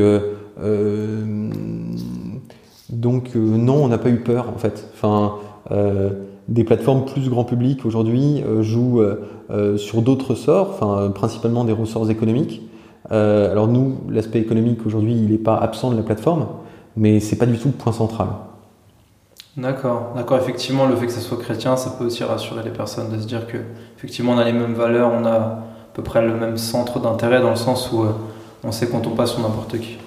[2.90, 4.90] Donc non, on n'a pas eu peur en fait.
[4.94, 5.36] Enfin,
[6.48, 9.04] des plateformes plus grand public aujourd'hui jouent
[9.78, 12.62] sur d'autres sorts, enfin principalement des ressorts économiques.
[13.10, 16.48] alors nous, l'aspect économique aujourd'hui, il n'est pas absent de la plateforme,
[16.96, 18.28] mais c'est pas du tout le point central.
[19.58, 20.38] D'accord, d'accord.
[20.38, 23.26] Effectivement, le fait que ça soit chrétien, ça peut aussi rassurer les personnes de se
[23.26, 23.58] dire que
[23.98, 25.60] effectivement on a les mêmes valeurs, on a
[25.96, 28.10] peu près le même centre d'intérêt dans le sens où euh,
[28.64, 29.98] on sait qu'on tombe pas sur n'importe qui.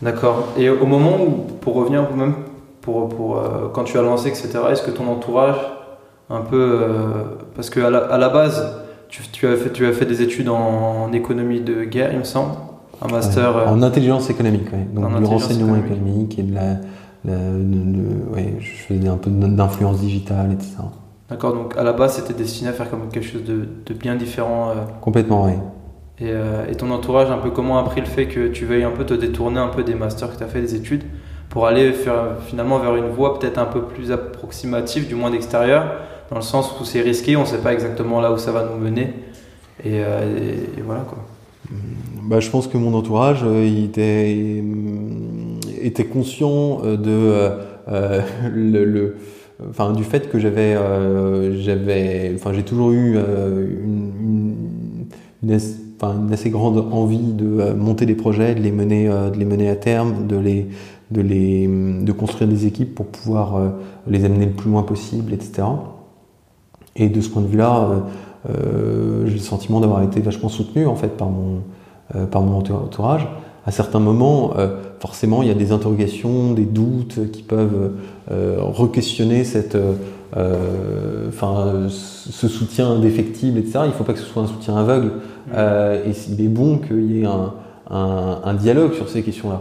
[0.00, 0.48] D'accord.
[0.56, 2.34] Et au moment où, pour revenir même
[2.80, 4.50] pour, pour euh, quand tu as lancé, etc.
[4.70, 5.58] Est-ce que ton entourage,
[6.30, 6.96] un peu, euh,
[7.54, 11.60] parce que à la, base, tu, as fait, tu as fait des études en, économie
[11.60, 12.52] de guerre, il me semble,
[13.02, 13.68] un master.
[13.68, 14.80] en intelligence économique, oui.
[14.94, 16.76] Donc le renseignement économique et de la
[17.26, 20.76] je faisais un peu d'influence digitale, etc.
[21.30, 24.70] D'accord, donc à la base c'était destiné à faire comme quelque chose de, bien différent.
[24.70, 24.74] Euh.
[25.00, 25.52] Complètement, oui.
[26.22, 28.90] Euh, et, ton entourage, un peu comment a pris le fait que tu veuilles un
[28.90, 31.04] peu te détourner un peu des masters que tu as fait, des études,
[31.48, 35.92] pour aller faire, finalement vers une voie peut-être un peu plus approximative, du moins d'extérieur,
[36.30, 38.64] dans le sens où c'est risqué, on ne sait pas exactement là où ça va
[38.64, 39.14] nous mener.
[39.84, 41.18] Et, euh, voilà quoi.
[42.24, 44.62] Bah, je pense que mon entourage, il était
[45.80, 47.50] était conscient de
[47.90, 48.20] euh,
[48.52, 49.16] le,
[49.68, 54.54] enfin du fait que j'avais euh, j'avais enfin j'ai toujours eu une,
[55.42, 59.76] une, assez grande envie de monter des projets de les mener de les mener à
[59.76, 60.68] terme de les
[61.10, 63.72] de les de construire des équipes pour pouvoir
[64.06, 65.64] les amener le plus loin possible etc
[66.94, 68.04] et de ce point de vue là
[68.46, 71.62] j'ai le sentiment d'avoir été vachement soutenu en fait par mon
[72.30, 73.26] par mon entourage
[73.68, 77.90] à certains moments, euh, forcément, il y a des interrogations, des doutes qui peuvent
[78.30, 79.76] euh, re-questionner cette,
[80.38, 81.28] euh,
[81.90, 83.80] ce soutien indéfectible, etc.
[83.82, 85.10] Il ne faut pas que ce soit un soutien aveugle.
[85.54, 87.26] et il est bon qu'il y ait
[87.90, 89.60] un, dialogue sur ces questions-là.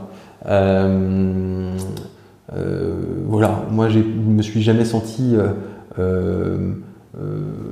[3.27, 5.35] voilà, moi je me suis jamais senti,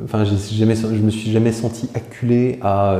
[0.03, 2.97] enfin jamais, je me suis jamais senti acculé à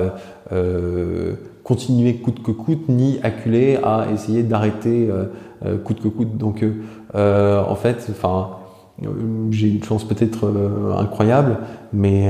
[1.65, 5.25] continuer coûte que coûte, ni acculer à essayer d'arrêter euh,
[5.65, 6.37] euh, coûte que coûte.
[6.37, 6.63] Donc,
[7.15, 8.51] euh, en fait, enfin,
[9.49, 10.49] j'ai une chance peut-être
[10.97, 11.57] incroyable,
[11.91, 12.29] mais,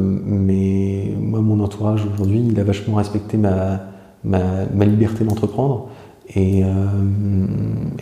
[0.00, 3.80] mais moi, mon entourage aujourd'hui, il a vachement respecté ma,
[4.24, 4.40] ma,
[4.74, 5.88] ma liberté d'entreprendre.
[6.34, 6.62] Et,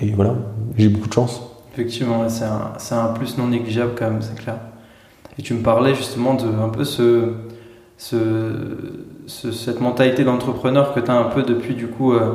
[0.01, 0.37] et, voilà,
[0.79, 1.43] j'ai beaucoup de chance.
[1.75, 4.57] Effectivement, c'est un, un, plus non négligeable quand même, c'est clair.
[5.39, 7.35] Et tu me parlais justement de un peu ce,
[7.99, 8.17] ce,
[9.29, 12.33] cette mentalité d'entrepreneur que tu as un peu depuis, du coup, euh,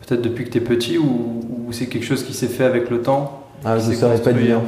[0.00, 3.02] peut-être depuis que tu es petit ou, c'est quelque chose qui s'est fait avec le
[3.02, 4.60] temps ah, Je ne saurais pas dire.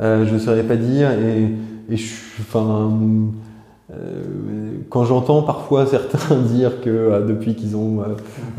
[0.00, 1.10] Euh, je ne saurais pas dire.
[1.10, 1.50] Et,
[1.92, 2.90] et je, enfin,
[4.92, 8.02] quand j'entends parfois certains dire que euh, depuis qu'ils ont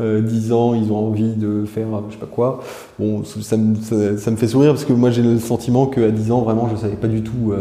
[0.00, 2.60] euh, ans, ils ont envie de faire je sais pas quoi,
[2.98, 3.76] bon, ça me,
[4.16, 6.76] ça, me fait sourire parce que moi j'ai le sentiment qu'à 10 ans, vraiment, je
[6.76, 7.52] savais pas du tout.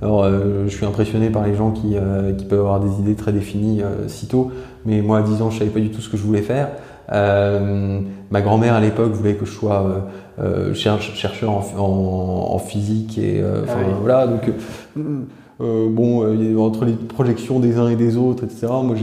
[0.00, 1.96] alors, je suis impressionné par les gens qui,
[2.38, 4.50] qui peuvent avoir des idées très définies si tôt,
[4.86, 6.68] mais moi à 10 ans, je savais pas du tout ce que je voulais faire.
[7.10, 10.06] ma grand-mère à l'époque voulait que je sois
[10.74, 14.50] chercheur en, en, physique et ah voilà donc
[15.60, 18.68] euh, bon, euh, entre les projections des uns et des autres, etc.
[18.82, 18.96] Moi,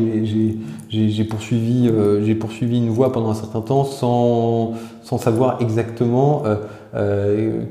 [0.89, 6.43] j'ai poursuivi, euh, poursuivi une voie pendant un certain temps sans, sans savoir exactement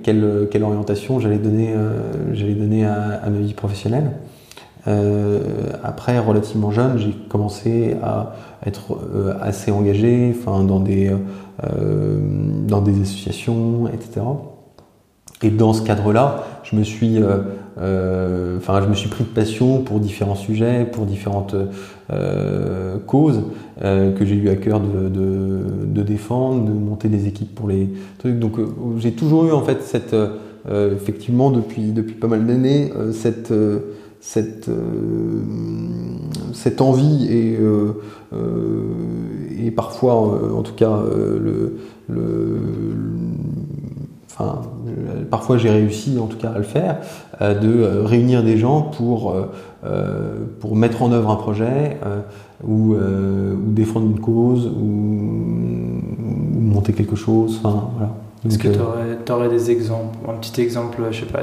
[0.03, 1.75] quelle, quelle, orientation j'allais donner,
[2.55, 4.13] donner à, à, ma vie professionnelle.
[5.83, 8.99] après, relativement jeune, j'ai commencé à être
[9.41, 11.11] assez engagé, enfin, dans des,
[12.69, 14.21] dans des associations, etc.
[15.43, 17.19] Et dans ce cadre-là, je me suis
[17.77, 21.55] enfin, je me suis pris de passion pour différents sujets, pour différentes
[22.11, 23.43] euh, causes
[23.83, 27.91] euh, que j'ai eu à cœur de, de, défendre, de monter des équipes pour les
[28.19, 28.39] trucs.
[28.39, 28.59] Donc,
[28.99, 30.17] j'ai toujours eu en fait cette,
[30.69, 33.53] effectivement, depuis depuis pas mal d'années, cette
[34.21, 34.71] cette,
[36.53, 37.59] cette envie et,
[39.65, 41.77] et parfois, en tout cas, le,
[42.09, 42.57] le
[44.39, 44.63] enfin,
[45.31, 46.99] parfois j'ai réussi en tout cas à le faire,
[47.41, 49.35] euh, de euh, réunir des gens pour,
[49.85, 51.97] euh, pour mettre en œuvre un projet
[52.65, 56.01] ou, ou, défendre une cause ou,
[56.61, 57.61] monter quelque chose.
[57.63, 58.13] Enfin, voilà.
[58.47, 58.69] Est-ce que
[59.25, 61.41] tu aurais, des exemples, un petit exemple, je sais pas,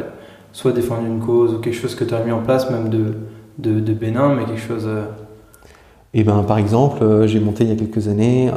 [0.51, 3.13] soit défendre une cause ou quelque chose que tu as mis en place, même de,
[3.57, 4.87] de, de bénin, mais quelque chose.
[6.13, 8.51] Eh ben, par exemple, j'ai monté il y a quelques années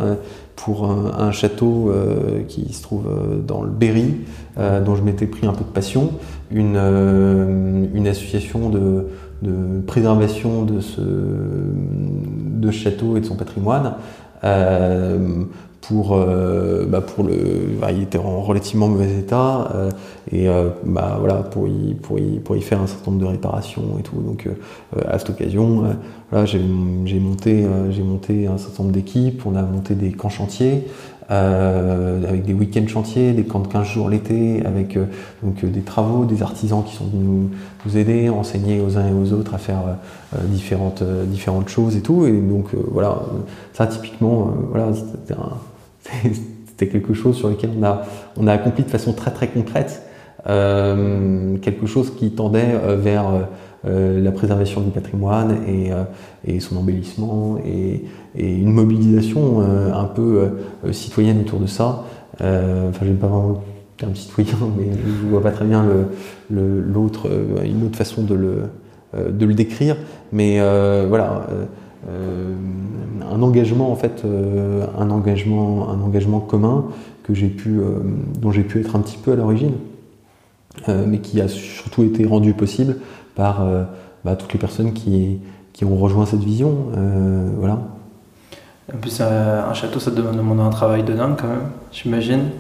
[0.57, 4.17] pour un, château euh, qui se trouve euh, dans le Berry,
[4.59, 6.13] euh, dont je m'étais pris un peu de passion,
[6.51, 9.07] une, une association de,
[9.43, 13.95] de, préservation de ce, de château et de son patrimoine,
[15.89, 17.35] pour, euh, bah pour le,
[17.81, 19.91] bah, il était en relativement mauvais état euh,
[20.33, 23.29] et euh, bah voilà pour y, pour y, pour y faire un certain nombre de
[23.29, 24.17] réparations et tout.
[24.17, 24.49] Donc
[25.09, 25.85] à cette occasion,
[26.45, 29.43] j'ai monté, j'ai monté un certain nombre d'équipes.
[29.47, 30.85] On a monté des camps chantiers.
[31.29, 34.99] avec des week-ends chantiers, des camps de 15 jours l'été, avec
[35.43, 37.51] donc des travaux, des artisans qui sont venus nous,
[37.85, 39.83] nous, aider, enseigner aux uns et aux autres à faire
[40.45, 42.27] différentes, différentes choses et tout.
[42.27, 43.23] Et donc voilà,
[43.73, 45.53] ça typiquement, voilà, c'était un,
[46.67, 48.03] c'était quelque chose sur lequel on a,
[48.37, 50.03] on a accompli de façon très très concrète
[50.49, 53.25] euh, quelque chose qui tendait euh, vers
[53.85, 55.91] euh, la préservation du patrimoine et,
[56.45, 58.05] et son embellissement et,
[58.39, 60.51] une mobilisation un peu
[60.93, 62.05] citoyenne autour de ça.
[62.39, 63.57] enfin, j'aime pas vraiment le
[63.97, 65.87] terme citoyen, mais je vois pas très bien
[66.51, 67.31] l'autre,
[67.65, 68.63] une autre façon de le,
[69.31, 69.97] de le décrire.
[70.33, 70.59] Mais
[71.09, 71.65] voilà euh,
[72.09, 76.87] un engagement en fait, euh, un engagement, un engagement commun
[77.23, 77.99] que j'ai pu, euh,
[78.39, 79.75] dont j'ai pu être un petit peu à l'origine,
[80.89, 82.97] mais qui a surtout été rendu possible
[83.35, 83.67] par
[84.25, 85.39] bah, toutes les personnes qui,
[85.73, 86.91] qui ont rejoint cette vision.
[87.59, 87.79] voilà.
[88.95, 92.51] En plus, un château, ça demande un travail de dingue quand même, j'imagine.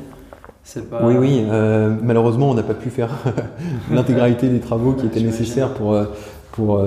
[0.90, 1.04] Pas...
[1.04, 1.44] Oui, oui.
[2.02, 3.10] malheureusement, on n'a pas pu faire
[3.92, 5.94] l'intégralité des travaux qui étaient nécessaires pour,
[6.52, 6.80] pour,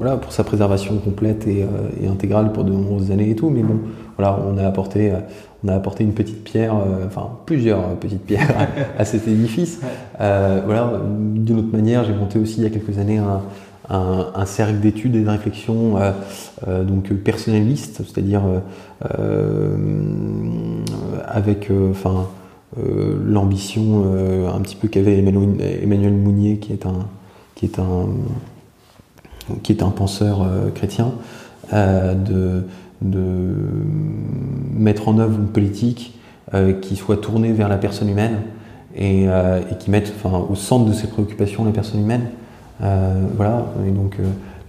[0.00, 3.50] voilà, pour sa préservation complète et, euh, intégrale pour de nombreuses années et tout.
[3.50, 3.80] Mais bon,
[4.16, 5.18] voilà, on a apporté, euh,
[5.62, 8.66] on a apporté une petite pierre, euh, enfin plusieurs petites pierres
[8.98, 9.80] à, cet édifice.
[10.18, 11.02] voilà,
[11.34, 13.42] d'une autre manière, j'ai monté aussi il y a quelques années un,
[13.90, 15.96] un, cercle d'études et de réflexion
[16.66, 18.42] donc personnaliste, c'est-à-dire
[21.26, 22.28] avec, enfin.
[22.78, 24.04] l'ambition
[24.54, 25.50] un petit peu qu'avait Emmanuel,
[25.82, 27.06] Emmanuel Mounier, qui est un,
[27.54, 28.06] qui est un,
[29.62, 31.12] qui est un penseur euh, chrétien,
[31.72, 32.66] euh, de,
[33.02, 33.54] de,
[34.74, 36.18] mettre en œuvre une politique
[36.54, 38.38] euh, qui soit tournée vers la personne humaine
[38.96, 39.26] et,
[39.78, 42.26] qui mette enfin, au centre de ses préoccupations la personne humaine.
[42.80, 44.16] voilà, et donc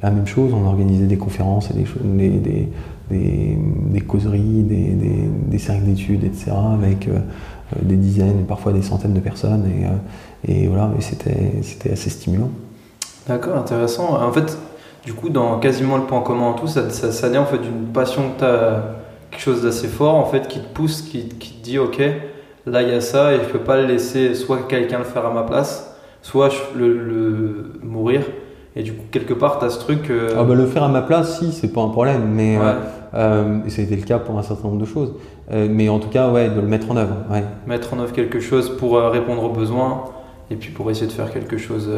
[0.03, 2.69] la même chose, on a organisé des conférences et des, des,
[3.09, 3.57] des,
[3.89, 7.09] des causeries, des, cercles d'études, etc., avec
[7.81, 9.65] des dizaines parfois des centaines de personnes,
[10.47, 12.51] et, et voilà, et c'était assez stimulant.
[13.27, 14.21] D'accord, intéressant.
[14.21, 14.57] En fait,
[15.05, 17.59] du coup, dans quasiment le point commun en tout, ça, ça, ça naît en fait
[17.59, 18.83] d'une passion que tu as,
[19.31, 22.01] quelque chose d'assez fort en fait, qui te pousse, qui, qui te dit ok,
[22.65, 25.25] là il y a ça et je peux pas le laisser soit quelqu'un le faire
[25.25, 28.23] à ma place, soit le, le mourir.
[28.75, 30.09] Et du coup, quelque part, tu as ce truc.
[30.09, 32.73] Euh, ah bah, le faire à ma place, si, c'est pas un problème, mais euh,
[33.15, 35.13] euh, ça a été le cas pour un certain nombre de choses.
[35.49, 37.15] mais en tout cas, ouais, de le mettre en œuvre.
[37.29, 37.43] Ouais.
[37.67, 40.05] Mettre en œuvre quelque chose pour répondre aux besoins
[40.49, 41.89] et puis pour essayer de faire quelque chose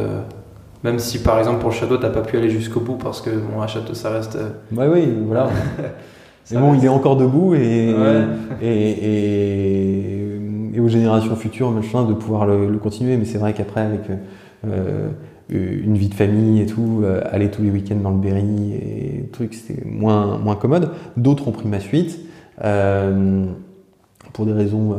[0.83, 3.29] même si par exemple pour le château, t'as pas pu aller jusqu'au bout parce que
[3.29, 4.35] bon, un château ça reste.
[4.35, 5.49] Euh, ouais, oui, voilà.
[6.51, 7.95] Mais bon, il est encore debout et,
[8.61, 9.15] et,
[10.75, 13.15] et, aux générations futures, machin, de pouvoir le, continuer.
[13.15, 14.01] Mais c'est vrai qu'après, avec
[14.67, 15.07] euh,
[15.49, 19.29] une vie de famille et tout, euh, aller tous les week-ends dans le Berry et
[19.31, 20.89] trucs, c'était moins, moins commode.
[21.15, 22.19] D'autres ont pris ma suite
[24.33, 24.97] pour des raisons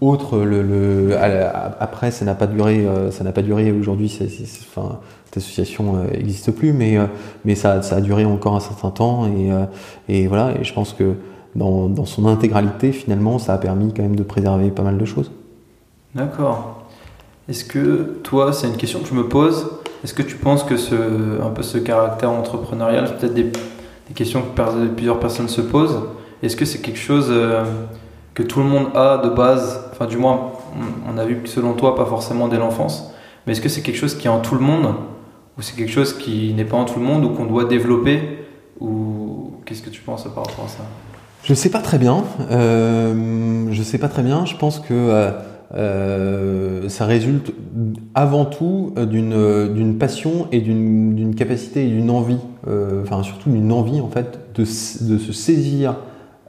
[0.00, 0.46] autre,
[1.80, 3.72] après, ça n'a pas duré, euh, ça n'a pas duré.
[3.72, 9.26] Aujourd'hui, cette association n'existe euh, plus, mais, euh, ça, a duré encore un certain temps.
[10.08, 11.14] Et, voilà, et je pense que
[11.54, 15.30] dans, son intégralité, finalement, ça a permis quand même de préserver pas mal de choses.
[16.14, 16.82] D'accord.
[17.48, 19.66] Est-ce que toi, c'est une question que je me pose.
[20.04, 23.52] Est-ce que tu penses que ce, un peu ce caractère entrepreneurial, c'est peut-être des,
[24.14, 26.00] questions que plusieurs personnes se posent.
[26.42, 27.32] Est-ce que c'est quelque chose
[28.34, 30.52] que tout le monde a de base, enfin du moins
[31.10, 33.14] on a vu selon toi pas forcément dès l'enfance,
[33.46, 34.94] mais est-ce que c'est quelque chose qui est en tout le monde
[35.56, 38.20] ou c'est quelque chose qui n'est pas en tout le monde ou qu'on doit développer
[38.78, 40.84] ou qu'est-ce que tu penses par rapport à ça?
[41.42, 42.24] Je sais pas très bien.
[42.50, 44.44] Euh, je sais pas très bien.
[44.44, 45.30] Je pense que euh,
[45.74, 47.54] euh, ça résulte
[48.14, 52.40] avant tout d'une passion et d'une capacité et d'une envie,
[53.02, 55.96] enfin surtout d'une envie en fait de, se saisir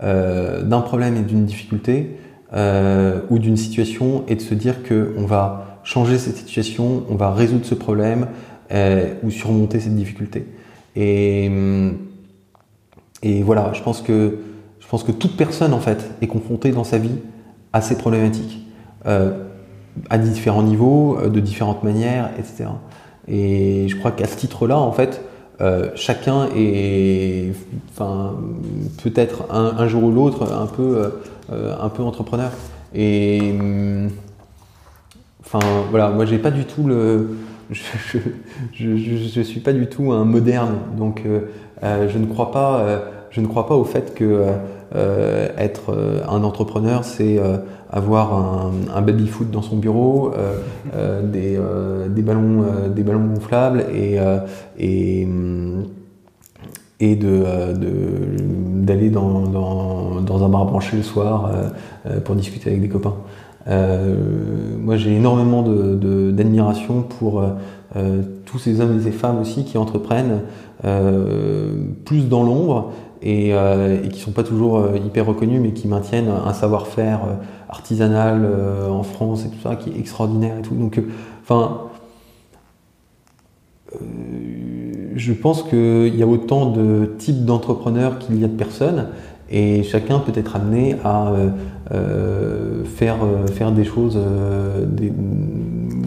[0.03, 2.17] euh, d'un problème et d'une difficulté
[2.53, 7.33] euh, ou d'une situation et de se dire qu'on va changer cette situation, on va
[7.33, 8.27] résoudre ce problème
[8.71, 10.45] euh, ou surmonter cette difficulté.
[10.95, 11.50] Et,
[13.23, 14.39] et voilà, je pense que
[14.79, 17.17] je pense que toute personne en fait est confrontée dans sa vie
[17.73, 18.65] à ces problématiques,
[19.06, 19.31] euh,
[20.10, 22.69] à différents niveaux, de différentes manières, etc.
[23.27, 25.21] Et je crois qu'à ce titre-là, en fait,
[25.60, 27.52] euh, chacun est,
[27.89, 28.35] enfin,
[29.04, 31.10] peut-être un, jour ou l'autre un peu, euh,
[31.50, 32.52] un peu entrepreneur.
[32.93, 33.54] Et
[35.45, 37.37] enfin voilà, moi j'ai pas du tout le,
[37.71, 43.41] je, je, suis pas du tout un moderne, donc euh, je ne crois pas, je
[43.41, 44.45] ne crois pas au fait que
[45.58, 47.39] être un entrepreneur, c'est
[47.89, 50.33] avoir un, un baby-foot dans son bureau,
[51.23, 51.60] des,
[52.21, 55.85] ballons, des ballons gonflables et, hum,
[57.00, 57.43] et de,
[58.83, 61.52] d'aller dans, dans, dans, un bar branché le soir
[62.25, 63.15] pour discuter avec des copains.
[63.67, 67.43] moi, j'ai énormément de, d'admiration pour
[68.45, 70.41] tous ces hommes et ces femmes aussi qui entreprennent
[70.83, 76.29] plus dans l'ombre et, euh, qui sont pas toujours euh, hyper reconnus, mais qui maintiennent
[76.29, 77.33] un savoir-faire euh,
[77.69, 80.75] artisanal euh, en France et tout ça, qui est extraordinaire et tout.
[80.75, 81.02] Donc,
[81.41, 81.81] enfin,
[85.17, 89.07] je pense qu'il y a autant de types d'entrepreneurs qu'il y a de personnes,
[89.49, 91.31] et chacun peut être amené à
[92.83, 93.15] faire,
[93.53, 94.19] faire des choses,
[94.85, 95.13] des,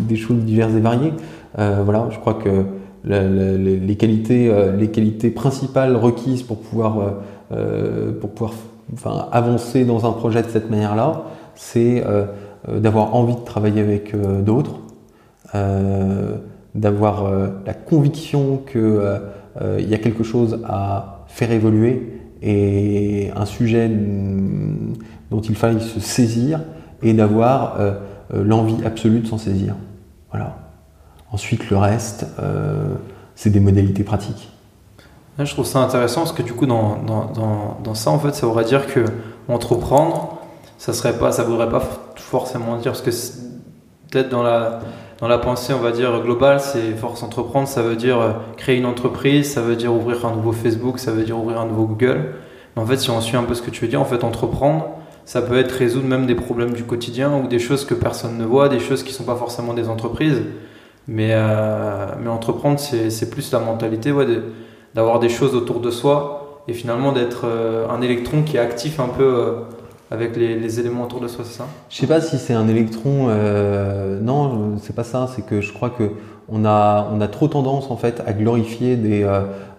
[0.08, 1.14] des, choses diverses et variées.
[1.56, 2.66] voilà, je crois que
[3.04, 7.10] les, qualités, euh, les qualités principales requises pour pouvoir, euh,
[7.52, 8.54] euh, pour pouvoir
[8.92, 11.22] enfin, avancer dans un projet de cette manière-là,
[11.54, 12.04] c'est
[12.68, 14.80] d'avoir envie de travailler avec d'autres,
[16.74, 17.30] d'avoir
[17.66, 23.90] la conviction qu'il y a quelque chose à faire évoluer et un sujet
[25.30, 26.60] dont il faille se saisir
[27.02, 27.78] et d'avoir
[28.32, 29.74] l'envie absolue de s'en saisir.
[30.30, 30.56] Voilà.
[31.32, 32.94] Ensuite, le reste, euh,
[33.36, 34.50] c'est des modalités pratiques.
[35.38, 36.98] je trouve ça intéressant parce que du coup, dans,
[37.82, 39.04] dans, ça, en fait, ça voudrait dire que
[39.48, 40.38] entreprendre,
[40.78, 41.82] ça serait pas, ça voudrait pas
[42.16, 43.10] forcément dire parce que
[44.10, 44.80] peut-être dans la
[45.20, 48.78] dans la pensée, on va dire globale, c'est force entreprendre, ça veut dire euh, créer
[48.78, 51.84] une entreprise, ça veut dire ouvrir un nouveau Facebook, ça veut dire ouvrir un nouveau
[51.84, 52.32] Google.
[52.74, 54.24] Mais en fait, si on suit un peu ce que tu veux dire, en fait,
[54.24, 54.88] entreprendre,
[55.26, 58.44] ça peut être résoudre même des problèmes du quotidien ou des choses que personne ne
[58.44, 60.42] voit, des choses qui sont pas forcément des entreprises.
[61.06, 64.26] Mais, euh, entreprendre, c'est plus la mentalité ouais,
[64.94, 69.00] d'avoir des choses autour de soi et finalement d'être euh, un électron qui est actif
[69.00, 69.56] un peu
[70.10, 71.66] avec les, les, éléments autour de soi, c'est ça?
[71.88, 73.26] Je sais pas si c'est un électron.
[73.28, 75.28] Euh, non, c'est pas ça.
[75.34, 76.10] C'est que je crois que
[76.48, 79.24] on a, on a trop tendance en fait à glorifier des,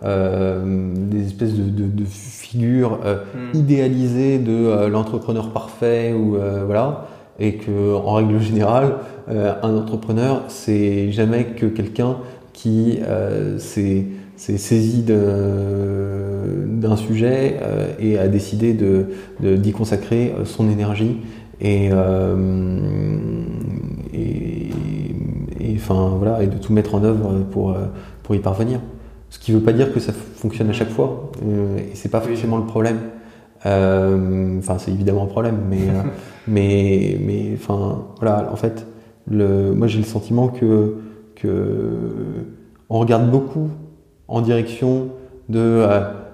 [0.02, 3.00] des espèces de, de, de figures
[3.36, 3.58] hmm.
[3.58, 7.08] idéalisées de l'entrepreneur parfait ou voilà
[7.42, 8.98] et que en règle générale,
[9.30, 12.18] euh, un entrepreneur, c'est jamais que quelqu'un
[12.62, 14.06] qui euh, s'est
[14.38, 15.16] saisi d'un
[16.96, 19.06] sujet euh, et a décidé d'y
[19.40, 21.18] de, d'y consacrer son énergie
[21.60, 21.90] et,
[25.76, 27.78] enfin, voilà, et de tout mettre en œuvre pour,
[28.24, 28.80] pour y parvenir.
[29.30, 31.32] Ce qui ne veut pas dire que ça fonctionne à chaque fois,
[31.78, 32.98] et c'est pas forcément le problème.
[33.66, 36.02] Euh, enfin, c'est évidemment un problème, mais, euh,
[36.48, 38.86] mais, mais, enfin, voilà, en fait,
[39.30, 40.96] le, moi j'ai le sentiment que,
[41.46, 43.70] on regarde beaucoup
[44.28, 45.10] en direction
[45.50, 45.86] de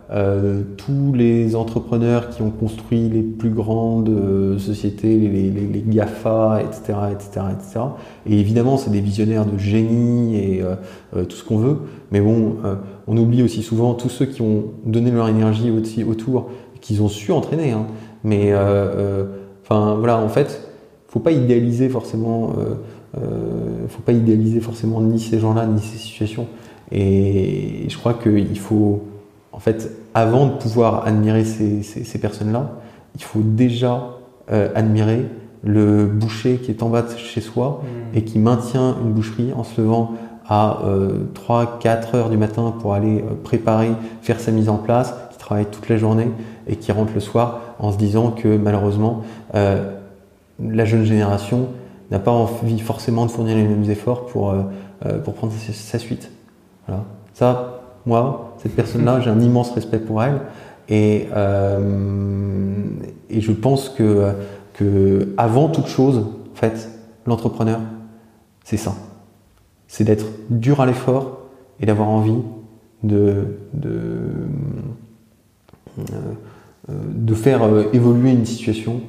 [0.09, 7.45] euh, tous les entrepreneurs qui ont construit les plus grandes sociétés, les, GAFA, etc., etc.,
[7.51, 7.79] etc.
[8.25, 10.63] Et évidemment, c'est des visionnaires de génie et
[11.13, 11.77] tout ce qu'on veut.
[12.11, 12.57] Mais bon,
[13.07, 16.49] on oublie aussi souvent tous ceux qui ont donné leur énergie autour
[16.81, 17.71] qu'ils ont su entraîner.
[17.71, 17.87] Hein.
[18.23, 19.25] Mais euh, euh,
[19.63, 20.69] enfin voilà, en fait,
[21.07, 22.53] faut pas idéaliser forcément,
[23.21, 26.47] euh, faut pas idéaliser forcément ni ces gens-là ni ces situations.
[26.91, 29.03] Et je crois qu'il faut,
[29.51, 32.71] en fait, avant de pouvoir admirer ces, ces, personnes-là,
[33.15, 34.13] il faut déjà
[34.75, 35.25] admirer
[35.65, 38.17] le boucher qui est en bas de chez soi mmh.
[38.17, 40.13] et qui maintient une boucherie en se levant
[40.47, 40.79] à
[41.35, 43.91] 3-4 heures du matin pour aller préparer,
[44.21, 46.29] faire sa mise en place, qui travaille toute la journée
[46.67, 49.23] et qui rentrent le soir en se disant que malheureusement,
[49.55, 49.93] euh,
[50.59, 51.67] la jeune génération
[52.11, 54.63] n'a pas envie forcément de fournir les mêmes efforts pour, euh,
[55.05, 56.31] euh, pour prendre sa, suite.
[56.87, 57.03] Voilà.
[57.33, 60.39] Ça, moi, cette personne-là, j'ai un immense respect pour elle.
[60.89, 61.27] Et,
[63.29, 64.31] et je pense que,
[64.73, 66.89] que avant toute chose, en fait,
[67.25, 67.81] l'entrepreneur,
[68.63, 68.95] c'est ça.
[69.89, 71.39] C'est d'être dur à l'effort
[71.81, 72.41] et d'avoir envie
[73.03, 73.99] de, de
[76.89, 79.01] euh, de faire euh, évoluer une situation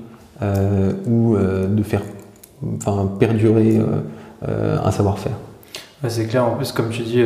[0.43, 2.03] euh, ou de faire
[3.19, 3.81] perdurer
[4.47, 5.33] un savoir-faire.
[6.09, 7.25] c'est clair, en plus, comme tu dis,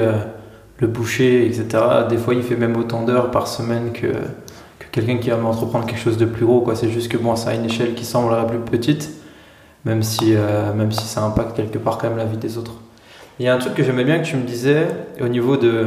[0.78, 1.66] le boucher, etc.,
[2.08, 5.86] des fois, il fait même autant d'heures par semaine que, que quelqu'un qui va entreprendre
[5.86, 6.66] quelque chose de plus gros.
[6.74, 9.10] C'est juste que bon, ça a une échelle qui semblerait plus petite,
[9.84, 10.34] même si,
[10.76, 12.74] même si ça impacte quelque part quand même la vie des autres.
[13.38, 14.86] Il y a un truc que j'aimais bien que tu me disais
[15.20, 15.86] au niveau de.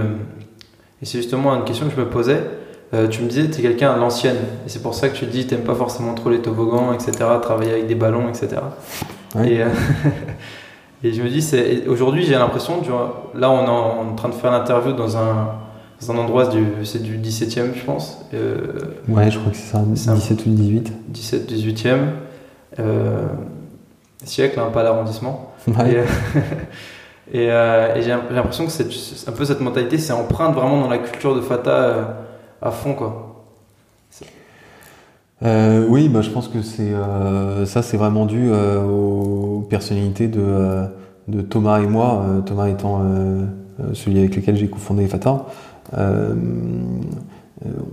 [1.02, 2.41] Et c'est justement une question que je me posais.
[2.93, 4.38] Euh, tu me disais, tu es quelqu'un à l'ancienne.
[4.66, 7.72] Et c'est pour ça que tu dis, tu pas forcément trop les toboggans, etc., travailler
[7.72, 8.58] avec des ballons, etc.
[9.44, 9.68] Et, euh,
[11.04, 12.82] et, je me dis, aujourd'hui, j'ai l'impression,
[13.34, 15.50] là, on est en train de faire l'interview dans un,
[16.02, 18.20] dans un endroit, c'est du, c'est du 17e, je pense.
[18.34, 18.68] Euh,
[19.08, 20.94] Ouais, je crois que c'est ça, C'est un- 17 ou 18.
[21.10, 22.00] 17, 18e.
[22.80, 23.28] Euh,
[24.24, 25.52] siècle, hein, pas l'arrondissement.
[25.68, 25.74] Ouais.
[27.34, 30.82] Et, euh, et, et j'ai l'impression que c'est un peu cette mentalité, c'est empreinte vraiment
[30.82, 32.18] dans la culture de Fata
[32.62, 33.24] à fond, quoi.
[35.44, 40.28] Euh, oui, bah, je pense que c'est euh, ça, c'est vraiment dû euh, aux personnalités
[40.28, 40.86] de,
[41.28, 42.26] de Thomas et moi.
[42.46, 43.04] Thomas étant
[43.94, 45.46] celui avec lequel j'ai cofondé Fata.
[45.98, 46.34] Euh,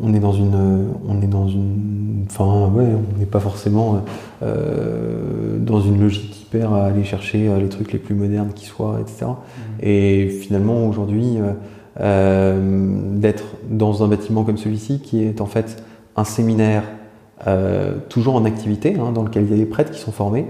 [0.03, 4.03] on est dans une, on est dans une, enfin ouais, on n'est pas forcément
[4.41, 9.27] dans une logique hyper à aller chercher les trucs les plus modernes qui soient, etc.
[9.81, 11.39] Et finalement, aujourd'hui,
[11.99, 15.83] d'être dans un bâtiment comme celui-ci, qui est en fait
[16.17, 16.83] un séminaire
[17.47, 20.47] euh, toujours en activité, hein, dans lequel il y a des prêtres qui sont formés.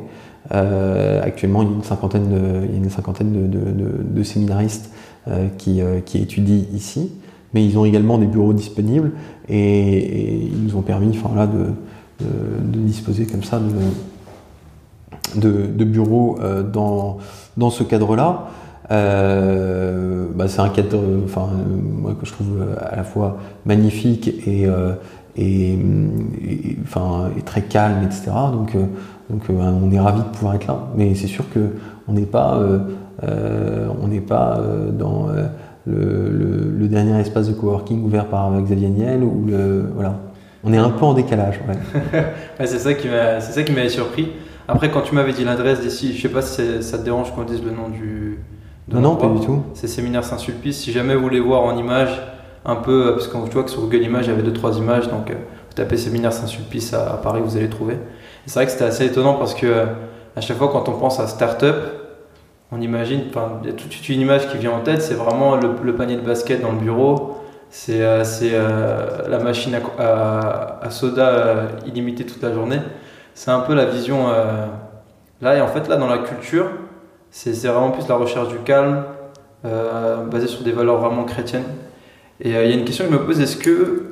[0.53, 4.91] Euh, actuellement, il y a une cinquantaine de, il y a une cinquantaine de, séminaristes
[5.29, 7.13] euh, qui, étudient ici,
[7.55, 9.13] mais ils ont également des bureaux disponibles
[9.49, 11.73] et, ils nous ont permis, là, de,
[12.63, 13.61] disposer comme ça
[15.35, 16.39] de, bureaux
[16.73, 17.19] dans,
[17.57, 18.49] dans ce cadre-là.
[18.91, 24.67] Bah, c'est un cadre que je trouve à la fois magnifique et,
[25.37, 28.31] et, et- enfin, et très calme, etc.
[28.53, 28.85] Donc, euh,
[29.31, 30.89] donc euh, on est ravis de pouvoir être là.
[30.97, 31.61] Mais c'est sûr que
[32.09, 35.29] on n'est pas, euh, on n'est pas euh, dans
[35.87, 40.15] le, le- le dernier espace de coworking ouvert par Xavier Niel ou le voilà.
[40.65, 41.61] On est un peu en décalage.
[41.69, 41.77] Ouais.
[42.61, 44.29] Ouais, c'est ça qui m'a, c'est ça qui m'avait surpris.
[44.69, 47.43] Après, quand tu m'avais dit l'adresse d'ici, je sais pas si ça te dérange qu'on
[47.43, 48.39] dise le nom du.
[48.87, 49.63] de Non, non, pas du tout.
[49.75, 50.79] C'est Séminaire Saint-Sulpice.
[50.79, 52.11] Si jamais vous voulez voir en image,
[52.65, 54.53] un peu, euh, parce que tu vois que sur Google Images, il y avait deux
[54.53, 57.99] trois images, donc euh, vous tapez Séminaire Saint-Sulpice à, à Paris, vous allez trouver.
[58.47, 59.87] C'est vrai que c'était assez étonnant parce que euh,
[60.37, 61.77] à chaque fois quand on pense à start-up,
[62.71, 63.23] on imagine,
[63.63, 65.95] il y a tout de suite une image qui vient en tête, c'est vraiment le,
[65.95, 67.37] panier de basket dans le bureau,
[67.69, 72.79] c'est la machine à, soda illimitée toute la journée.
[73.35, 74.27] C'est un peu la vision
[75.43, 76.65] là, et en fait, là, dans la culture,
[77.31, 79.05] c'est vraiment plus la recherche du calme,
[80.31, 81.65] basée sur des valeurs vraiment chrétiennes.
[82.43, 84.03] Et euh, il y a une question que je me pose, est-ce que,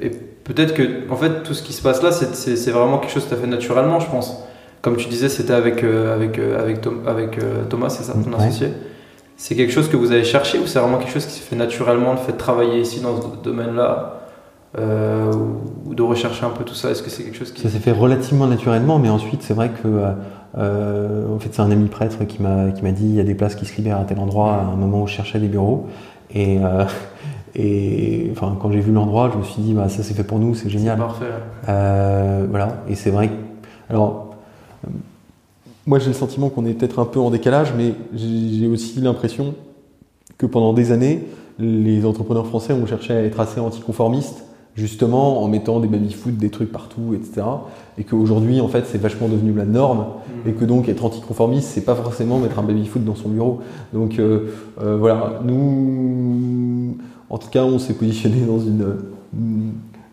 [0.00, 0.10] et
[0.44, 3.30] peut-être que, en fait, tout ce qui se passe là, c'est- vraiment quelque chose que
[3.30, 4.42] tu as fait naturellement, je pense.
[4.82, 8.12] Comme tu disais, c'était avec, euh, avec, euh, avec, Tom- avec euh, Thomas, c'est ça,
[8.12, 8.44] ton Ouais.
[8.46, 8.68] associé
[9.38, 11.56] C'est quelque chose que vous avez cherché ou c'est vraiment quelque chose qui se fait
[11.56, 14.12] naturellement, le fait de travailler ici dans ce domaine-là
[14.78, 15.32] euh,
[15.86, 16.90] ou- de rechercher un peu tout ça?
[16.90, 17.60] Est-ce que c'est quelque chose qui...
[17.62, 20.10] Ça s'est fait relativement naturellement, mais ensuite c'est vrai que euh,
[20.58, 23.24] euh, en fait c'est un ami prêtre qui m'a qui m'a dit il y a
[23.24, 25.48] des places qui se libèrent à tel endroit à un moment où je cherchais des
[25.48, 25.86] bureaux
[26.34, 26.84] et euh,
[27.58, 30.38] et enfin quand j'ai vu l'endroit je me suis dit bah ça c'est fait pour
[30.38, 31.24] nous c'est C'est génial parfait.
[31.68, 33.32] Euh, voilà et c'est vrai que-
[33.92, 34.34] alors
[34.86, 34.90] euh,
[35.86, 39.54] moi j'ai le sentiment qu'on est peut-être un peu en décalage mais j'ai aussi l'impression
[40.38, 41.24] que pendant des années
[41.58, 44.42] les entrepreneurs français ont cherché à être assez anticonformistes
[44.74, 47.46] justement en mettant des baby-foot, des trucs partout, etc.
[47.96, 50.04] Et qu'aujourd'hui, en fait, c'est vachement devenu la norme,
[50.46, 53.60] et que donc être anticonformiste, c'est pas forcément mettre un baby-foot dans son bureau.
[53.94, 54.50] Donc euh,
[54.82, 56.98] euh, voilà, nous,
[57.30, 58.96] en tout cas, on s'est positionné dans une,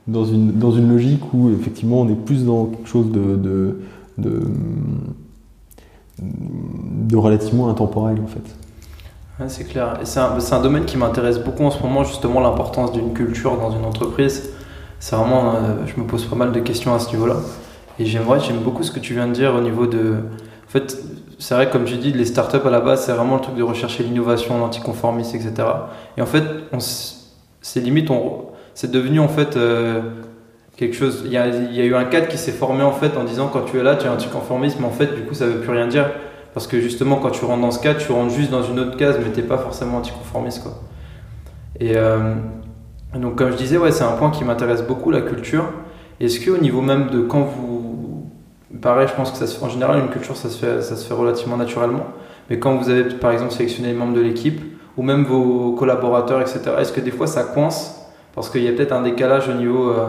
[0.07, 3.77] dans une, dans une logique où effectivement, on est plus dans quelque chose de,
[4.17, 4.47] de,
[7.15, 8.43] relativement intemporel, en fait.
[9.47, 9.99] C'est clair.
[10.03, 13.85] C'est un, domaine qui m'intéresse beaucoup en ce moment, justement, l'importance d'une culture dans une
[13.85, 14.49] entreprise.
[14.99, 17.37] C'est vraiment, euh, je me pose pas mal de questions à ce niveau-là.
[17.99, 18.25] Et j'aime
[18.63, 20.15] beaucoup ce que tu viens de dire au niveau de.
[20.73, 20.97] En fait,
[21.37, 23.61] c'est vrai, comme tu dis, les startups à la base, c'est vraiment le truc de
[23.61, 25.53] rechercher l'innovation, l'anticonformisme, etc.
[26.17, 26.43] Et en fait,
[27.61, 28.09] c'est limite,
[28.73, 30.01] c'est devenu en fait euh,
[30.75, 31.21] quelque chose.
[31.25, 33.77] Il y, a, eu un cadre qui s'est formé en fait en disant quand tu
[33.77, 36.09] es là, tu es anticonformiste, mais en fait, du coup, ça veut plus rien dire.
[36.55, 38.97] Parce que justement, quand tu rentres dans ce cadre, tu rentres juste dans une autre
[38.97, 40.63] case, mais t'es pas forcément anticonformiste.
[40.63, 40.73] Quoi.
[41.79, 42.33] Et euh,
[43.13, 45.65] donc, comme je disais, ouais, c'est un point qui m'intéresse beaucoup, la culture.
[46.19, 47.82] Est-ce qu'au niveau même de quand vous.
[48.81, 50.95] Pareil, je pense que ça se fait, en général, une culture, ça se, fait, ça
[50.95, 52.05] se fait relativement naturellement.
[52.49, 54.61] Mais quand vous avez, par exemple, sélectionné les membres de l'équipe,
[54.97, 57.99] ou même vos collaborateurs, etc., est-ce que des fois ça coince?
[58.35, 60.07] Parce qu'il y a peut-être un décalage au niveau, euh,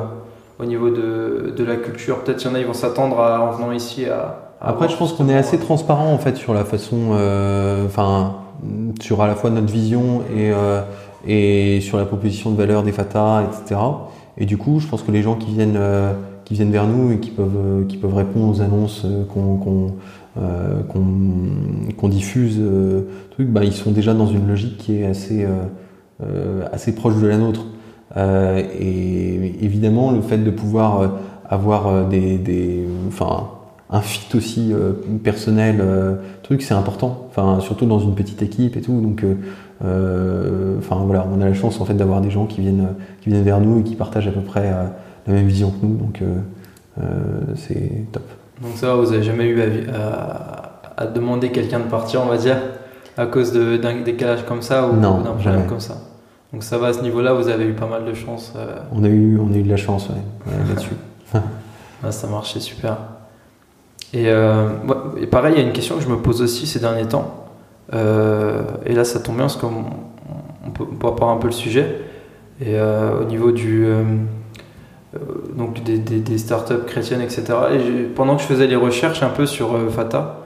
[0.58, 2.20] au niveau de, de la culture.
[2.20, 4.52] Peut-être qu'il y en a, ils vont s'attendre en venant ici à.
[4.60, 8.36] Après, je pense qu'on est assez transparent en fait sur la façon, euh, enfin,
[9.00, 10.80] sur à la fois notre vision et, euh,
[11.26, 13.78] et sur la proposition de valeur des FATA, etc.
[14.38, 15.78] Et du coup, je pense que les gens qui viennent,
[16.44, 19.24] qui viennent vers nous et qui peuvent, euh, qui peuvent répondre aux annonces euh,
[20.38, 22.60] euh, qu'on- diffuse,
[23.30, 25.46] truc, bah, ils sont déjà dans une logique qui est assez,
[26.70, 27.64] assez proche de la nôtre.
[28.16, 31.12] Et évidemment, le fait de pouvoir
[31.48, 33.48] avoir des, des, enfin,
[33.88, 34.72] un fit aussi
[35.22, 35.82] personnel,
[36.42, 37.26] truc, c'est important.
[37.30, 39.00] Enfin, surtout dans une petite équipe et tout.
[39.00, 39.24] Donc,
[39.80, 42.88] enfin voilà, on a la chance en fait d'avoir des gens qui viennent,
[43.22, 44.70] qui viennent vers nous et qui partagent à peu près
[45.26, 45.96] la même vision que nous.
[45.96, 46.20] Donc,
[47.56, 48.22] c'est top.
[48.62, 49.60] Donc ça, vous avez jamais eu
[49.90, 52.56] à, à demander quelqu'un de partir, on va dire,
[53.16, 55.96] à cause d'un décalage comme ça ou d'un problème comme ça?
[56.52, 58.52] Donc ça va à ce niveau-là, vous avez eu pas mal de chance.
[58.56, 58.76] Euh.
[58.92, 60.08] On, a eu, on a eu de la chance
[60.68, 60.94] là-dessus.
[62.10, 62.96] ça marchait super.
[64.12, 64.68] Et, euh,
[65.20, 67.46] et, pareil, il y a une question que je me pose aussi ces derniers temps.
[67.92, 69.84] Euh, et là, ça tombe bien parce qu'on
[70.64, 72.02] on peut, on avoir un peu le sujet.
[72.64, 73.84] Et au niveau du,
[75.56, 77.44] donc des, startups chrétiennes, etc.
[77.72, 80.40] Et pendant que je faisais les recherches un peu sur Fata,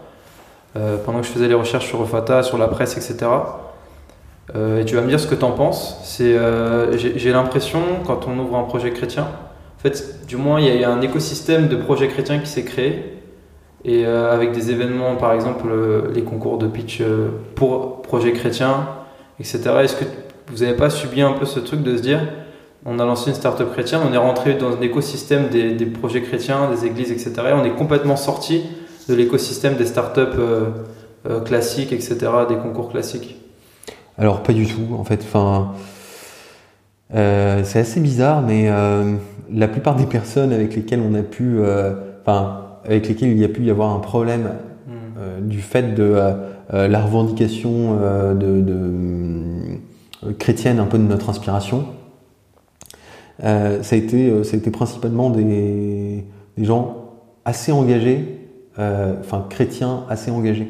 [1.04, 3.28] pendant que je faisais les recherches sur Fata, sur la presse, etc.,
[4.54, 6.00] euh, et tu vas me dire ce que tu en penses.
[6.04, 10.74] C'est, euh, j'ai, l'impression, quand on ouvre un projet chrétien, en fait, du moins, il
[10.74, 13.14] y, a un écosystème de projets chrétiens qui s'est créé.
[13.84, 15.68] Et euh, avec des événements, par exemple,
[16.12, 17.02] les concours de pitch
[17.54, 18.88] pour projets chrétiens,
[19.38, 19.60] etc.
[19.82, 20.04] Est-ce que
[20.48, 22.20] vous n'avez pas subi un peu ce truc de se dire,
[22.84, 26.22] on a lancé une start-up chrétienne, on est rentré dans un écosystème des, des projets
[26.22, 27.32] chrétiens, des églises, etc.
[27.48, 28.64] Et on est complètement sorti
[29.08, 30.36] de l'écosystème des start-up
[31.44, 32.16] classiques, etc.,
[32.48, 33.38] des concours classiques
[34.18, 35.20] alors pas du tout, en fait.
[35.22, 35.72] Enfin,
[37.14, 39.14] euh, c'est assez bizarre, mais euh,
[39.52, 43.44] la plupart des personnes avec lesquelles on a pu, euh, enfin, avec lesquelles il y
[43.44, 44.50] a pu y avoir un problème
[44.88, 45.46] hmm.
[45.46, 46.20] du fait de
[46.70, 47.96] la revendication
[48.34, 48.64] de,
[50.38, 51.86] chrétienne un peu de notre inspiration,
[53.40, 56.24] ça a été, ça a été principalement des,
[56.58, 56.96] gens
[57.44, 58.38] assez engagés,
[58.76, 60.68] enfin chrétiens assez engagés,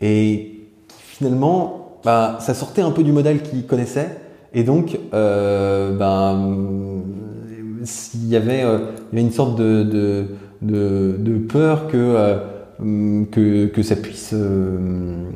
[0.00, 4.18] et finalement bah, ça sortait un peu du modèle qu'ils connaissaient.
[4.54, 7.02] Et donc, euh, ben,
[8.14, 8.78] il y avait, euh,
[9.12, 10.26] une sorte de,
[11.48, 15.30] peur que, euh, que, ça puisse, euh,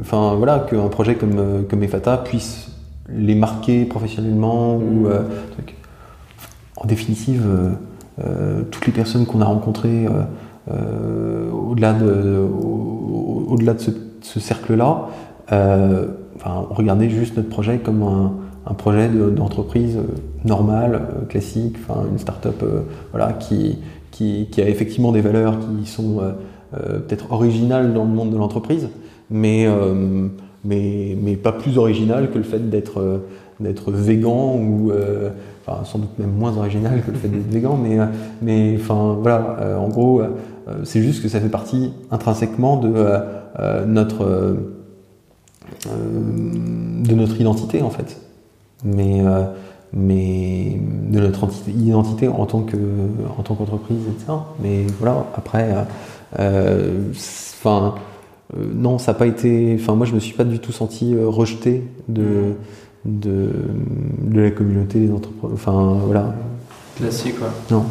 [0.00, 2.70] enfin voilà, qu'un projet comme, comme EFATA puisse
[3.08, 5.22] les marquer professionnellement ou euh,
[6.76, 7.44] en définitive,
[8.70, 10.06] toutes les personnes qu'on a rencontrées
[10.68, 12.48] au-delà de,
[13.78, 13.90] ce
[14.24, 15.08] ce cercle-là,
[15.52, 18.32] euh, enfin, on regardait juste notre projet comme un,
[18.66, 22.80] un projet d'entreprise euh, normale, euh, classique, enfin, une start-up euh,
[23.12, 23.78] voilà, qui,
[24.10, 26.20] qui, qui, a effectivement des valeurs qui sont
[26.72, 28.88] peut-être originales dans le monde de l'entreprise,
[29.30, 29.68] mais,
[30.64, 33.22] mais, mais, pas plus originales que le fait d'être
[33.60, 34.90] d'être végan ou
[35.64, 37.98] enfin, sans doute même moins original que le fait d'être végan, mais,
[38.42, 40.22] mais enfin voilà, en gros,
[40.82, 42.92] c'est juste que ça fait partie intrinsèquement de
[43.60, 44.54] euh, notre, euh,
[45.86, 48.20] de notre identité en fait.
[48.84, 49.44] Mais, euh,
[49.92, 52.76] mais de notre identité en tant que
[53.38, 54.32] en tant qu'entreprise, etc.
[54.60, 55.72] Mais voilà, après,
[56.36, 57.94] enfin.
[58.56, 59.76] Non, ça n'a pas été.
[59.80, 62.52] Enfin, moi, je me suis pas du tout senti rejeté de,
[63.04, 63.48] de,
[64.22, 65.54] de, la communauté des entrepreneurs.
[65.54, 66.34] Enfin, voilà.
[66.96, 67.48] Classique, quoi.
[67.70, 67.84] Non.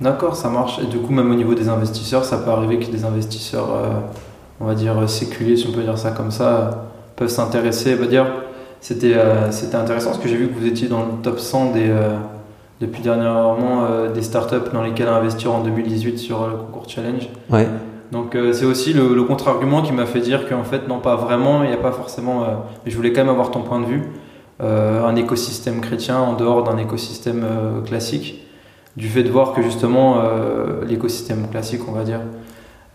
[0.00, 0.78] D'accord, ça marche.
[0.80, 3.68] Et du coup, même au niveau des investisseurs, ça peut arriver que des investisseurs
[4.60, 6.86] on va dire, séculiers, si on peut dire ça comme ça,
[7.16, 7.96] peuvent s'intéresser.
[7.96, 8.26] Bah, dire,
[8.80, 11.72] c'était, euh, c'était intéressant parce que j'ai vu que vous étiez dans le top 100
[11.72, 12.16] des, euh,
[12.80, 17.28] depuis dernièrement euh, des startups dans lesquelles investir en 2018 sur le concours challenge.
[17.50, 17.68] Ouais.
[18.14, 21.68] Donc c'est aussi le, contre-argument qui m'a fait dire qu'en fait, non, pas vraiment, il
[21.68, 22.46] n'y a pas forcément.
[22.84, 24.02] mais je voulais quand même avoir ton point de vue.
[24.60, 27.44] un écosystème chrétien en dehors d'un écosystème
[27.84, 28.46] classique,
[28.96, 30.22] du fait de voir que justement
[30.86, 32.20] l'écosystème classique, on va dire,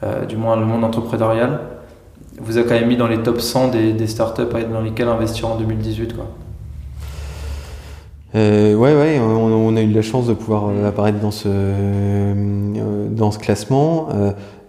[0.01, 1.59] euh, du moins le monde entrepreneurial,
[2.39, 5.57] vous a quand même mis dans les top 100 des, startups dans lesquelles investir en
[5.57, 6.15] 2018.
[6.15, 6.25] Quoi.
[8.35, 13.07] Euh, ouais, ouais, on, a eu la chance de pouvoir euh, apparaître dans ce, euh,
[13.09, 14.07] dans ce classement.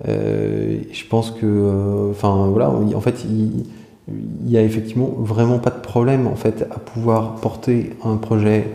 [0.07, 3.67] Je pense que, enfin voilà, en fait, il,
[4.09, 8.67] il y a effectivement vraiment pas de problème en fait à pouvoir porter un projet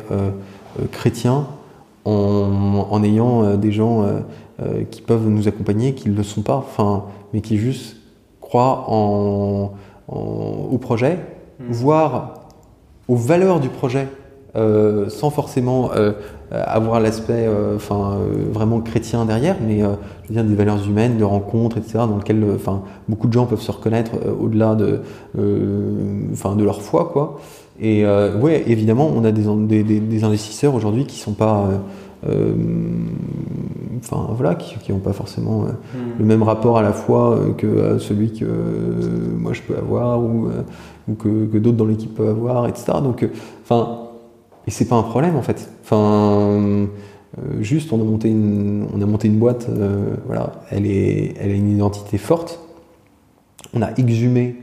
[0.92, 1.48] chrétien
[2.06, 4.06] en, en ayant des gens
[4.62, 7.04] euh, qui peuvent nous accompagner, qui ne le sont pas, enfin,
[7.34, 7.98] mais qui juste
[8.40, 9.74] croient en,
[10.08, 11.20] au projet,
[11.60, 11.64] mmh.
[11.72, 12.46] voire
[13.10, 14.08] aux valeurs du projet,
[14.56, 16.14] euh, sans forcément euh,
[16.52, 18.18] avoir l'aspect euh, enfin
[18.52, 22.44] vraiment chrétien derrière, mais je veux dire des valeurs humaines, de rencontres, etc., dans lesquelles
[22.56, 25.02] enfin beaucoup de gens peuvent se reconnaître au-delà de
[26.32, 27.40] enfin de leur foi, quoi.
[27.80, 29.44] Et ouais, évidemment, on a des,
[29.84, 31.68] des, des investisseurs aujourd'hui qui sont pas
[32.28, 32.54] euh,
[34.00, 36.20] enfin voilà, qui n'ont pas forcément euh, hmm.
[36.20, 38.46] le même rapport à la foi euh, que celui que
[39.38, 40.48] moi je peux avoir ou,
[41.08, 42.94] ou que, que d'autres dans l'équipe peuvent avoir, etc.
[43.04, 43.28] Donc,
[43.64, 44.05] enfin,
[44.68, 45.70] et c'est pas un problème en fait.
[45.84, 46.88] Enfin,
[47.60, 49.70] juste, on a monté une, on a monté une boîte,
[50.26, 52.60] voilà, elle, est, elle a une identité forte.
[53.74, 54.58] On a exhumé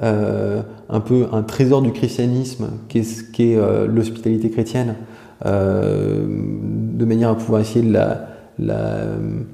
[0.00, 4.96] un peu un trésor du christianisme qui est, qui est l'hospitalité chrétienne,
[5.44, 8.28] de manière à pouvoir essayer de la,
[8.58, 9.46] de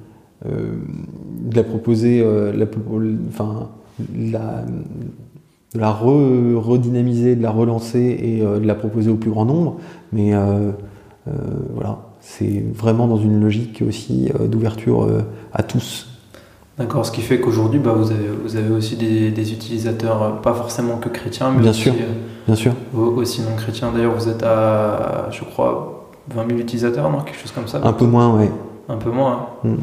[1.55, 2.25] la proposer,
[4.15, 4.65] la,
[5.75, 9.77] de la redynamiser, de la relancer et euh, de la proposer au plus grand nombre.
[10.13, 10.71] Mais euh,
[11.27, 11.33] euh,
[11.75, 15.09] voilà, c'est vraiment dans une logique aussi d'ouverture
[15.53, 16.09] à tous.
[16.79, 20.97] D'accord, ce qui fait qu'aujourd'hui, bah, vous, avez, vous avez aussi des, utilisateurs, pas forcément
[20.97, 21.95] que chrétiens, mais bien aussi, sûr,
[22.47, 22.73] bien sûr.
[22.95, 23.93] aussi non chrétiens.
[23.93, 27.21] D'ailleurs, vous êtes à, je crois, 20 000 utilisateurs, non?
[27.21, 28.49] Quelque chose comme ça Un peu moins, oui.
[28.89, 29.49] Un peu moins.
[29.65, 29.69] Hein.
[29.69, 29.75] Mm.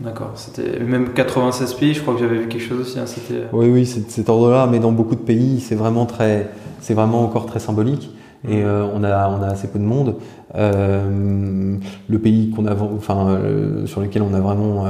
[0.00, 0.32] D'accord.
[0.34, 2.98] C'était même 96 pays, je crois que j'avais vu quelque chose aussi.
[2.98, 3.44] Hein, c'était...
[3.52, 6.48] Oui, oui, c'est cet ordre-là, mais dans beaucoup de pays, c'est vraiment très,
[6.80, 8.10] c'est vraiment encore très symbolique.
[8.48, 10.16] Et euh, on a, on a assez peu de monde.
[10.54, 11.76] Euh,
[12.08, 14.86] le pays qu'on a, enfin, euh, sur lequel on a vraiment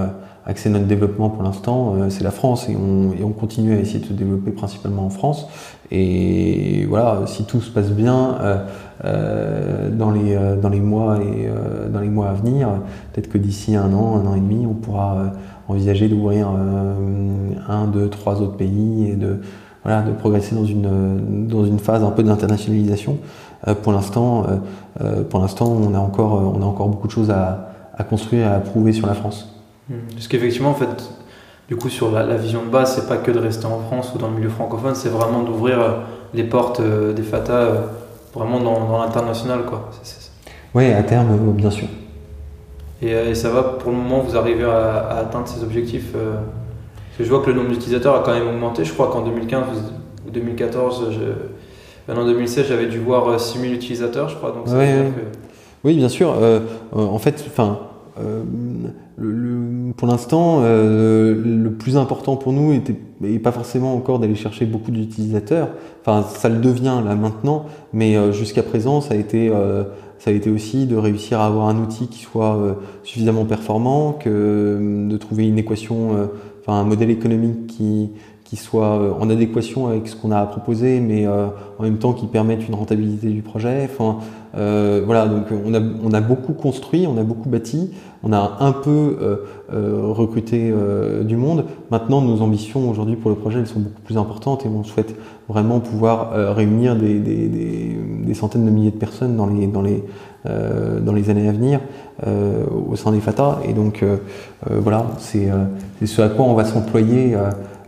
[0.47, 3.99] axé notre développement pour l'instant, c'est la France, et on, et on continue à essayer
[3.99, 5.49] de se développer principalement en France.
[5.91, 8.65] Et voilà, si tout se passe bien euh,
[9.05, 12.69] dans, les, euh, dans, les mois et, euh, dans les mois à venir,
[13.13, 15.33] peut-être que d'ici un an, un an et demi, on pourra
[15.69, 16.49] envisager d'ouvrir
[17.69, 19.41] un, deux, trois autres pays et de,
[19.85, 23.19] voilà, de progresser dans une, dans une phase un peu d'internationalisation.
[23.83, 24.47] pour l'instant,
[25.29, 28.59] pour l'instant, on a encore, on a encore beaucoup de choses à, à construire à
[28.59, 29.55] prouver sur la France.
[29.89, 29.95] Mmh.
[30.15, 31.09] Parce qu'effectivement, en fait,
[31.71, 34.19] du coup, sur la, vision de base, c'est pas que de rester en France ou
[34.19, 35.91] dans le milieu francophone, c'est vraiment d'ouvrir euh,
[36.35, 37.77] les portes euh, des FATA euh,
[38.35, 39.91] vraiment dans, l'international, quoi.
[40.75, 41.89] Oui, à terme, bien sûr.
[43.03, 47.29] Et, ça va, pour le moment, vous arrivez à, atteindre ces objectifs Parce que je
[47.29, 48.85] vois que le nombre d'utilisateurs a quand même augmenté.
[48.85, 49.65] Je crois qu'en 2015
[50.27, 54.53] ou 2014, je, en 2016, j'avais dû voir 6000 utilisateurs, je crois.
[54.53, 55.25] Donc oui,
[55.85, 56.35] oui, bien sûr.
[56.93, 57.79] en fait, enfin
[59.21, 64.35] le, pour l'instant, euh, le plus important pour nous était et pas forcément encore d'aller
[64.35, 65.69] chercher beaucoup d'utilisateurs.
[66.01, 69.85] Enfin, ça le devient là maintenant, mais euh, jusqu'à présent, ça a été euh,
[70.19, 75.07] ça a été aussi de réussir à avoir un outil qui soit suffisamment performant, que
[75.09, 76.29] de trouver une équation,
[76.61, 78.11] enfin un modèle économique qui
[78.51, 82.27] qui soit en adéquation avec ce qu'on a à proposer, mais en même temps qui
[82.27, 83.89] permette une rentabilité du projet.
[83.91, 84.19] Enfin,
[84.57, 87.93] euh, voilà, donc on a, on a beaucoup construit, on a beaucoup bâti,
[88.25, 89.37] on a un peu euh,
[89.73, 90.73] euh, recruté
[91.23, 91.65] du monde.
[91.91, 95.15] Maintenant, nos ambitions aujourd'hui pour le projet, elles sont beaucoup plus importantes et on souhaite
[95.49, 99.83] vraiment pouvoir réunir des, des, des, des, centaines de milliers de personnes dans les, dans
[99.83, 100.05] les,
[100.45, 101.81] dans les années à venir
[102.25, 103.59] au sein des FATA.
[103.69, 104.05] Et donc
[104.69, 105.49] voilà, c'est
[106.05, 107.37] ce à quoi on va s'employer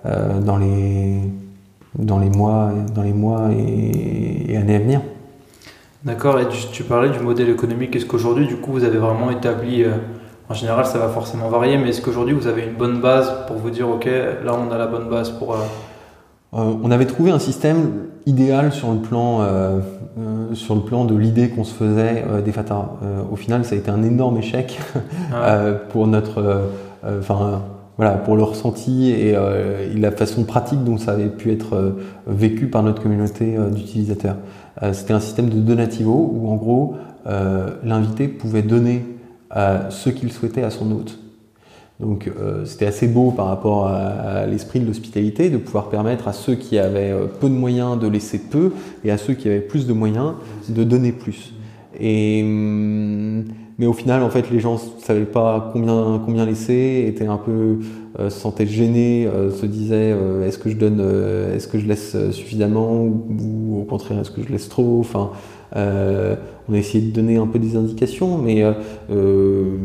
[0.04, 1.20] dans les
[1.98, 5.00] dans les mois, dans les mois et années à venir.
[6.04, 7.94] D'accord, et tu, parlais du modèle économique.
[7.94, 9.90] Est-ce qu'aujourd'hui, du coup, vous avez vraiment établi, euh,
[10.48, 13.56] en général, ça va forcément varier, mais est-ce qu'aujourd'hui, vous avez une bonne base pour
[13.56, 15.52] vous dire, OK, là, on a la bonne base pour...
[15.52, 15.58] Euh,
[16.54, 19.40] euh, on avait trouvé un système idéal sur le plan,
[20.52, 22.90] sur le plan de l'idée qu'on se faisait des FATA.
[23.32, 24.78] au final, ça a été un énorme échec
[25.34, 26.68] ah pour notre...
[27.04, 27.62] Enfin,
[28.02, 29.36] voilà, pour le ressenti et,
[29.96, 31.94] la façon pratique dont ça avait pu être
[32.26, 34.36] vécu par notre communauté d'utilisateurs.
[34.82, 36.94] Euh, c'était un système de donativo où en gros
[37.26, 39.04] euh, l'invité pouvait donner
[39.90, 41.18] ce qu'il souhaitait à son hôte.
[42.00, 46.32] Donc euh, c'était assez beau par rapport à, l'esprit de l'hospitalité de pouvoir permettre à
[46.32, 48.72] ceux qui avaient peu de moyens de laisser peu
[49.04, 50.32] et à ceux qui avaient plus de moyens
[50.70, 51.52] de donner plus.
[52.00, 53.44] Hum,
[53.78, 57.78] mais au final, en fait, les gens savaient pas combien combien laisser, étaient un peu
[58.18, 61.00] euh, se sentaient gênés, euh, se disaient euh, est-ce que je donne,
[61.54, 65.00] est-ce que je laisse suffisamment ou, au contraire est-ce que je laisse trop?
[65.00, 65.30] Enfin,
[65.74, 68.62] on a essayé de donner un peu des indications, mais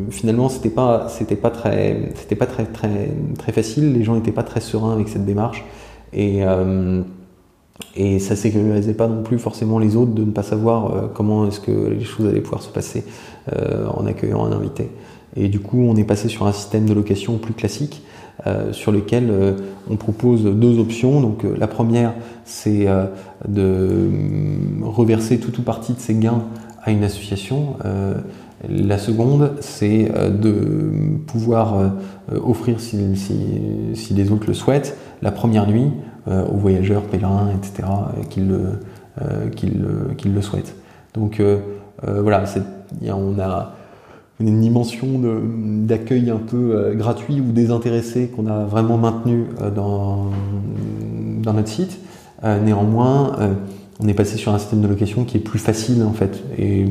[0.10, 3.94] finalement c'était pas c'était pas très c'était pas très très très facile.
[3.94, 5.64] Les gens n'étaient pas très sereins avec cette démarche
[6.12, 6.42] et
[7.98, 11.48] et ça sécurisait pas non plus forcément les autres de ne pas savoir euh, comment
[11.48, 13.04] est-ce que les choses allaient pouvoir se passer
[13.56, 14.90] euh, en accueillant un invité.
[15.36, 18.04] Et du coup, on est passé sur un système de location plus classique
[18.46, 19.32] euh, sur lequel
[19.90, 21.22] on propose deux options.
[21.22, 22.14] Donc la première,
[22.46, 22.88] c'est
[23.48, 24.10] de
[24.84, 26.44] reverser tout ou partie de ses gains
[26.84, 27.76] à une association.
[28.68, 31.92] La seconde, c'est de pouvoir
[32.32, 32.98] offrir, si,
[34.12, 35.92] les autres le souhaitent, la première nuit
[36.28, 37.88] aux voyageurs, pèlerins, etc.,
[38.30, 38.80] qu'ils le,
[39.22, 40.76] euh, qu'ils le souhaitent.
[41.16, 41.58] Donc euh,
[42.04, 42.44] voilà,
[43.10, 43.74] on a
[44.40, 45.08] une dimension
[45.88, 50.28] d'accueil un peu gratuit ou désintéressé qu'on a vraiment maintenu dans,
[51.44, 51.98] notre site.
[52.44, 53.36] néanmoins,
[54.00, 56.86] on est passé sur un système de location qui est plus facile en fait et,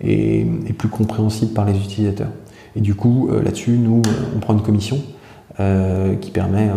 [0.00, 0.44] et,
[0.76, 2.30] plus compréhensible par les utilisateurs.
[2.74, 4.02] Et du coup, là-dessus, nous,
[4.34, 4.98] on prend une commission
[5.56, 6.68] qui permet,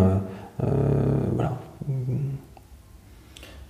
[1.34, 1.58] voilà.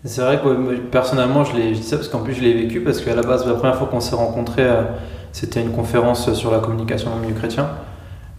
[0.07, 3.00] C'est vrai que personnellement, je, je dis ça parce qu'en plus, je l'ai vécu parce
[3.00, 4.66] qu'à la base, la première fois qu'on s'est rencontrés,
[5.32, 7.68] c'était une conférence sur la communication dans le milieu chrétien.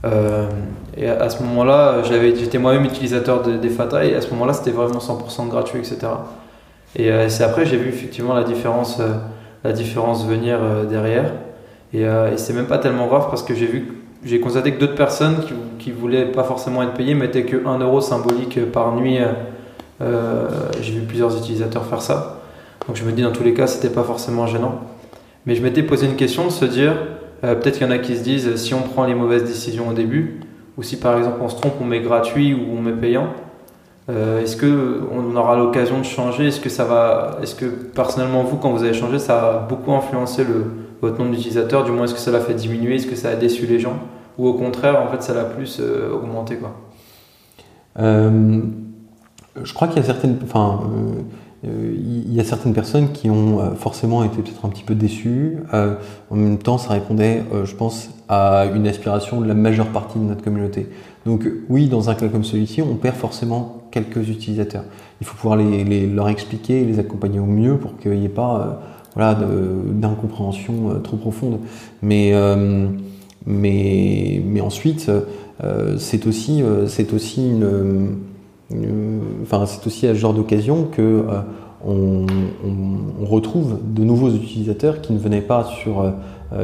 [0.06, 0.48] Euh,
[0.96, 5.00] et à, ce moment-là, j'étais moi-même utilisateur des FATA et à ce moment-là, c'était vraiment
[5.00, 6.00] 100% gratuit, etc.
[6.96, 9.14] Et euh, c'est après j'ai vu effectivement la différence, euh,
[9.64, 10.60] la différence venir
[10.90, 11.34] derrière.
[11.94, 14.96] Et, et c'est même pas tellement grave parce que j'ai vu, j'ai constaté que d'autres
[14.96, 19.20] personnes qui, qui voulaient pas forcément être payées mettaient que 1 euro symbolique par nuit.
[20.00, 22.38] J'ai vu plusieurs utilisateurs faire ça.
[22.88, 24.80] Donc je me dis dans tous les cas, c'était pas forcément gênant.
[25.46, 26.94] Mais je m'étais posé une question de se dire,
[27.44, 29.90] euh, peut-être qu'il y en a qui se disent, si on prend les mauvaises décisions
[29.90, 30.42] au début,
[30.78, 33.28] ou si par exemple on se trompe, on met gratuit ou on met payant,
[34.10, 36.48] euh, est-ce qu'on aura l'occasion de changer?
[36.48, 39.94] Est-ce que ça va Est-ce que personnellement vous, quand vous avez changé, ça a beaucoup
[39.94, 40.66] influencé le,
[41.02, 41.84] votre nombre d'utilisateurs?
[41.84, 42.96] Du moins, est-ce que ça l'a fait diminuer?
[42.96, 44.00] Est-ce que ça a déçu les gens?
[44.38, 46.76] Ou au contraire, en fait, ça l'a plus euh, augmenté quoi?
[49.64, 50.38] Je crois qu'il y a certaines.
[50.44, 50.82] Enfin,
[51.66, 54.96] euh, il y a certaines personnes qui ont euh, forcément été peut-être un petit peu
[54.96, 55.58] déçues.
[55.74, 55.96] Euh,
[56.30, 60.24] en même temps, ça répondait, je pense, à une aspiration de la majeure partie de
[60.24, 60.88] notre communauté.
[61.26, 64.84] Donc oui, dans un cas comme celui-ci, on perd forcément quelques utilisateurs.
[65.20, 68.82] Il faut pouvoir les, leur expliquer, les accompagner au mieux pour qu'il n'y ait pas
[69.16, 71.60] voilà, d'incompréhension trop profonde.
[72.02, 72.34] Mais,
[73.46, 75.10] mais, mais ensuite,
[75.98, 78.18] c'est aussi, c'est aussi une
[79.44, 81.42] enfin, c'est aussi à ce genre d'occasion que euh,
[81.86, 82.26] on,
[83.26, 86.12] retrouve de nouveaux utilisateurs qui ne venaient pas sur euh,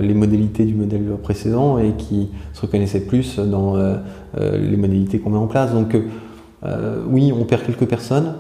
[0.02, 3.98] les modalités du modèle précédent et qui se reconnaissaient plus dans euh,
[4.38, 5.74] les modalités qu'on met en place.
[5.74, 5.98] Donc
[7.10, 8.36] oui, on perd quelques personnes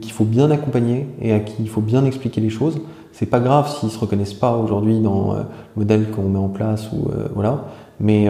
[0.00, 2.80] qu'il faut bien accompagner et à qui il faut bien expliquer les choses.
[3.12, 5.44] C'est pas grave s'ils se reconnaissent pas aujourd'hui dans le
[5.76, 7.64] modèle qu'on met en place ou voilà,
[7.98, 8.28] mais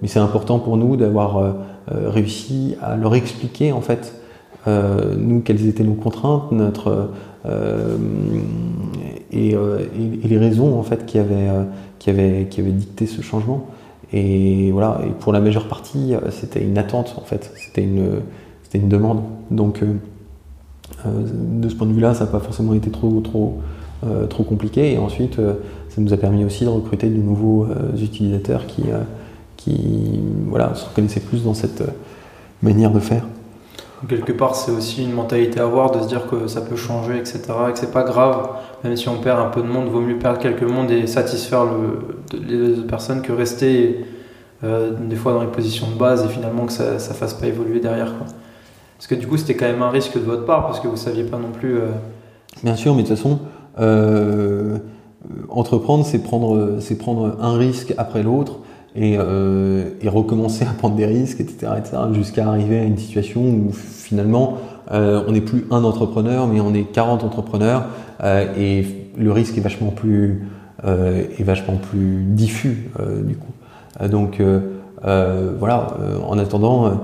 [0.00, 1.56] mais c'est important pour nous d'avoir
[1.88, 4.14] réussi à leur expliquer en fait
[4.66, 7.10] euh, nous, quelles étaient nos contraintes, notre,
[7.46, 7.96] euh,
[9.30, 9.80] et, euh,
[10.24, 11.50] et, les raisons en fait qui avaient,
[11.98, 13.66] qui avaient, qui avaient dicté ce changement.
[14.12, 18.20] Et voilà, et pour la majeure partie, c'était une attente en fait, c'était une,
[18.72, 19.22] une demande.
[19.50, 19.82] Donc,
[21.04, 23.60] de ce point de vue-là, ça n'a pas forcément été trop, trop,
[24.30, 24.92] trop compliqué.
[24.92, 27.66] Et ensuite, ça nous a permis aussi de recruter de nouveaux
[28.00, 28.84] utilisateurs qui,
[29.56, 31.82] qui voilà, se reconnaissaient plus dans cette
[32.62, 33.24] manière de faire
[34.08, 37.18] quelque part, c'est aussi une mentalité à avoir de se dire que ça peut changer,
[37.18, 37.42] etc.
[37.68, 38.48] Et que c'est pas grave,
[38.82, 41.64] même si on perd un peu de monde, vaut mieux perdre quelques mondes et satisfaire
[41.64, 44.04] le, les personnes que rester
[44.62, 47.46] euh, des fois dans les positions de base et finalement que ça, ne fasse pas
[47.46, 48.12] évoluer derrière.
[48.96, 50.96] Parce que du coup, c'était quand même un risque de votre part parce que vous
[50.96, 51.76] saviez pas non plus.
[51.76, 51.88] Euh,
[52.62, 53.40] Bien sûr, mais de toute façon,
[53.80, 54.78] euh,
[55.48, 58.60] entreprendre, c'est prendre, c'est prendre un risque après l'autre
[58.94, 63.40] et, euh, et, recommencer à prendre des risques, etc., etc., jusqu'à arriver à une situation
[63.40, 64.58] où finalement
[64.92, 67.86] euh, on n'est plus un entrepreneur, mais on est 40 entrepreneurs
[68.22, 68.86] euh, et
[69.16, 70.48] le risque est vachement plus,
[70.84, 72.90] est vachement plus diffus
[73.22, 73.52] du coup.
[74.08, 74.42] Donc
[75.58, 77.00] voilà, en attendant,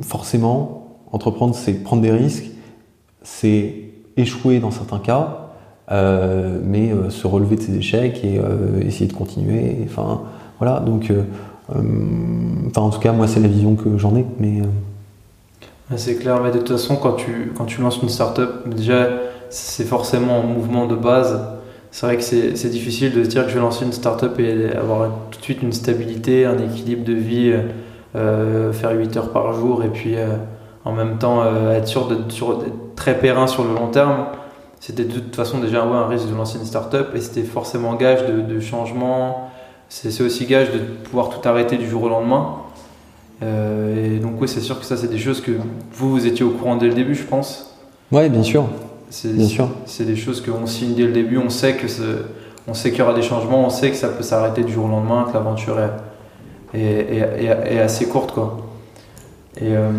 [0.00, 2.46] forcément, entreprendre, c'est prendre des risques,
[3.22, 3.74] c'est
[4.16, 5.45] échouer dans certains cas,
[5.92, 9.76] euh, mais euh, se relever de ses échecs et euh, essayer de continuer.
[9.84, 10.22] Enfin,
[10.58, 11.12] voilà, donc,
[11.68, 14.24] enfin, en tout cas, moi, c'est la vision que j'en ai.
[14.40, 14.62] Mais,
[15.96, 19.08] c'est clair, mais de toute façon, quand tu, quand tu lances une startup, déjà,
[19.50, 21.38] c'est forcément un mouvement de base.
[21.92, 24.72] C'est vrai que c'est difficile de se dire que je vais lancer une startup et
[24.76, 27.54] avoir tout de suite une stabilité, un équilibre de vie,
[28.12, 30.16] faire 8 heures par jour et puis
[30.84, 34.26] en même temps être sûr d'être très périn sur le long terme
[34.86, 38.20] c'était de toute façon déjà un risque de lancer une start-up et c'était forcément gage
[38.24, 39.50] de, changement.
[39.88, 42.58] C'est aussi gage de pouvoir tout arrêter du jour au lendemain.
[43.42, 45.50] Euh, et donc, oui, c'est sûr que ça, c'est des choses que
[45.92, 47.76] vous, vous étiez au courant dès le début, je pense.
[48.12, 48.66] Oui, bien sûr.
[49.24, 49.70] Bien sûr.
[49.86, 51.38] C'est des choses qu'on signe dès le début.
[51.38, 51.88] On sait que
[52.68, 54.84] on sait qu'il y aura des changements, on sait que ça peut s'arrêter du jour
[54.84, 55.80] au lendemain, que l'aventure
[56.72, 58.58] est, est, assez courte, quoi.
[59.60, 59.90] Et, euh,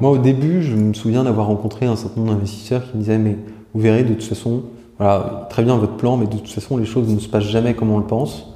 [0.00, 3.18] moi, au début, je me souviens d'avoir rencontré un certain nombre d'investisseurs qui me disaient
[3.18, 3.36] Mais
[3.74, 4.64] vous verrez, de toute façon,
[4.98, 7.74] voilà, très bien votre plan, mais de toute façon, les choses ne se passent jamais
[7.74, 8.54] comme on le pense.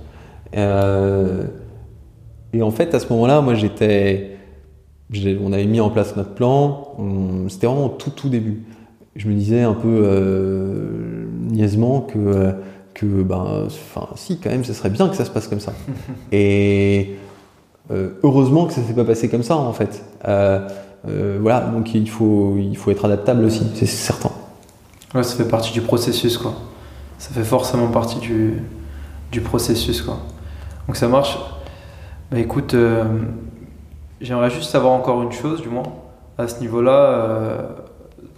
[0.57, 1.45] Euh,
[2.53, 4.33] et en fait, à ce moment-là, moi, j'étais.
[5.43, 6.97] On avait mis en place notre plan,
[7.49, 8.65] c'était vraiment tout, tout début.
[9.15, 12.55] Je me disais un peu euh, niaisement que,
[12.93, 15.73] que ben, enfin, si, quand même, ce serait bien que ça se passe comme ça.
[16.33, 17.17] et
[17.91, 20.05] euh, heureusement que ça s'est pas passé comme ça, en fait.
[20.27, 20.69] Euh,
[21.09, 22.57] euh, voilà, donc il faut,
[22.89, 24.31] être adaptable aussi, c'est certain.
[25.13, 26.55] Ça fait partie du processus, quoi.
[27.19, 30.19] Ça fait forcément partie du, processus, quoi.
[30.87, 31.39] Donc ça marche.
[32.31, 33.05] Bah écoute, euh,
[34.21, 35.85] j'aimerais juste savoir encore une chose, du moins,
[36.39, 36.93] à ce niveau-là.
[36.93, 37.63] euh,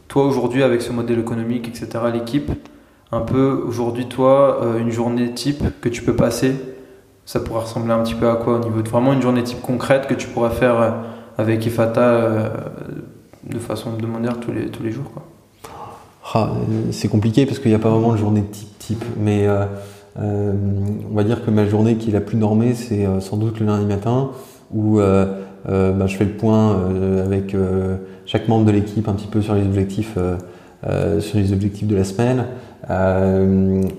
[0.09, 2.51] toi, aujourd'hui, avec ce modèle économique, etc., l'équipe,
[3.13, 6.57] un peu, aujourd'hui, toi, une journée type que tu peux passer,
[7.27, 9.61] ça pourrait ressembler un petit peu à quoi au niveau de vraiment une journée type
[9.61, 10.95] concrète que tu pourrais faire
[11.39, 12.49] avec Ifata euh,
[13.49, 15.23] de façon hebdomadaire tous les, tous les jours, quoi.
[16.35, 19.47] Ah, euh, c'est compliqué parce qu'il n'y a pas vraiment de journée type type, mais
[19.47, 19.65] euh,
[20.19, 23.67] on va dire que ma journée qui est la plus normée, c'est sans doute le
[23.67, 24.31] lundi matin
[24.75, 26.77] où bah, je fais le point
[27.25, 27.55] avec
[28.25, 30.17] chaque membre de l'équipe un petit peu sur les objectifs,
[31.21, 32.47] sur les objectifs de la semaine,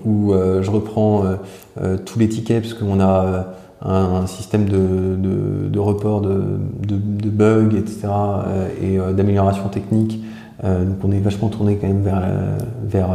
[0.04, 1.22] où je reprends
[2.04, 6.42] tous les tickets parce qu'on a un, système de, de, de report de,
[6.86, 8.08] de, bugs, etc.
[8.08, 10.22] euh, et euh, d'amélioration technique.
[10.64, 12.32] Euh, donc on est vachement tourné quand même vers la,
[12.84, 13.10] vers,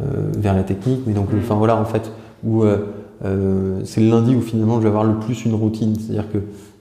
[0.00, 0.04] euh,
[0.36, 1.00] vers la technique.
[1.06, 2.10] Mais donc, enfin voilà, en fait,
[2.44, 2.78] où euh,
[3.24, 5.94] euh, c'est le lundi où finalement je vais avoir le plus une routine.
[5.98, 6.38] C'est-à-dire que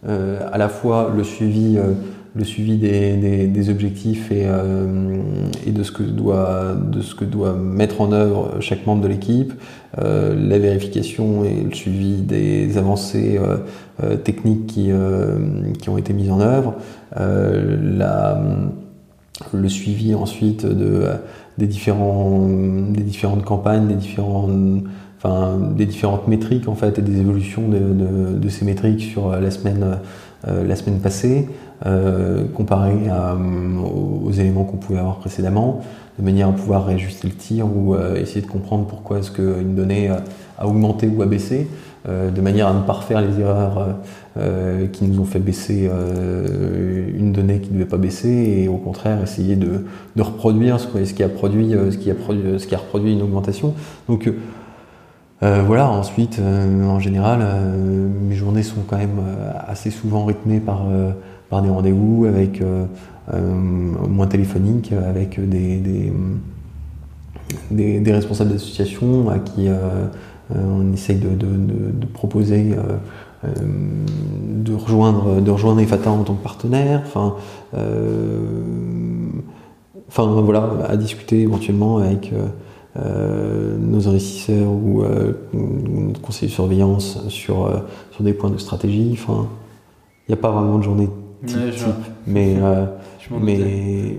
[0.07, 1.93] euh, à la fois le suivi, euh,
[2.37, 5.21] le suivi des, des, objectifs et, euh,
[5.65, 9.07] et de, ce que doit, de ce que doit mettre en œuvre chaque membre de
[9.07, 9.53] l'équipe,
[9.97, 13.39] euh, la vérification et le suivi des avancées
[14.03, 14.91] euh, techniques qui,
[15.79, 16.75] qui ont été mises en œuvre,
[17.15, 18.39] la,
[19.53, 21.05] le suivi ensuite de,
[21.57, 22.47] des, différents,
[22.89, 23.95] des différentes campagnes, des
[25.17, 29.49] enfin, des différentes métriques en fait et des évolutions de, de, ces métriques sur la
[29.49, 29.97] semaine,
[30.45, 31.47] la semaine passée,
[31.85, 35.81] euh, comparé à, aux, éléments qu'on pouvait avoir précédemment,
[36.17, 39.75] de manière à pouvoir réajuster le tir ou euh, essayer de comprendre pourquoi est-ce qu'une
[39.75, 40.09] donnée
[40.57, 41.67] a augmenté ou a baissé,
[42.09, 43.95] euh, de manière à ne pas refaire les erreurs
[44.37, 48.29] euh, qui nous ont fait baisser euh, une donnée qui ne devait pas baisser
[48.63, 49.85] et au contraire essayer de,
[50.17, 52.15] reproduire ce, qui a produit, ce qui a
[52.57, 53.73] ce qui a reproduit une augmentation.
[54.09, 54.31] Donc
[55.43, 60.25] euh, voilà, ensuite, euh, en général, euh, mes journées sont quand même euh, assez souvent
[60.25, 61.11] rythmées par, euh,
[61.49, 62.85] par des rendez-vous avec euh,
[63.33, 63.53] euh,
[64.09, 66.11] moins téléphoniques, avec des,
[67.71, 70.05] des, responsables d'associations à qui euh,
[70.53, 71.47] on essaye de, de,
[71.91, 72.75] de, proposer
[73.43, 77.03] de rejoindre, de rejoindre EFATA en tant que partenaire.
[77.05, 77.35] Enfin,
[80.07, 82.33] enfin voilà, à discuter éventuellement avec
[82.95, 85.03] nos investisseurs ou,
[85.53, 87.69] notre conseiller de surveillance sur,
[88.11, 89.09] sur des points de stratégie.
[89.11, 89.47] Enfin,
[90.27, 91.09] il n'y a pas vraiment de journée
[91.55, 91.71] Ouais,
[92.25, 92.85] mais euh,
[93.41, 93.57] mais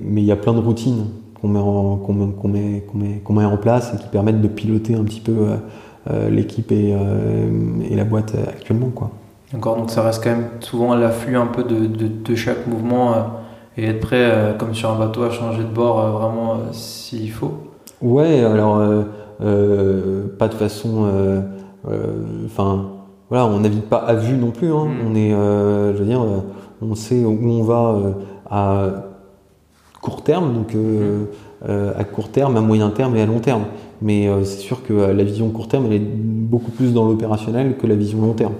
[0.05, 1.07] mais il y a plein de routines
[1.41, 4.49] qu'on met, en- qu'on met, qu'on met, qu'on met, en place et qui permettent de
[4.49, 5.57] piloter un petit peu euh,
[6.11, 7.49] euh, l'équipe et, euh,
[7.89, 8.89] et la boîte actuellement.
[8.95, 9.11] Quoi.
[9.53, 13.12] D'accord, donc ça reste quand même souvent l'afflux un peu de, de, de chaque mouvement
[13.12, 13.16] euh,
[13.76, 17.53] et être prêt, comme sur un bateau, à changer de bord vraiment s'il faut.
[18.03, 18.83] Ouais, alors
[20.39, 21.07] pas de façon.
[22.45, 22.87] Enfin,
[23.31, 24.72] voilà, on navigue pas à vue non plus.
[24.72, 24.87] Hein.
[24.87, 25.07] Mm.
[25.07, 26.20] On est, je veux dire,
[26.83, 28.12] on sait où on va euh,
[28.51, 29.05] à
[30.01, 31.24] court terme, donc euh,
[31.68, 33.64] euh, à court terme, à moyen terme et à long terme.
[34.01, 37.87] Mais c'est sûr que la vision court terme, elle est beaucoup plus dans l'opérationnel que
[37.89, 38.55] la vision long terme.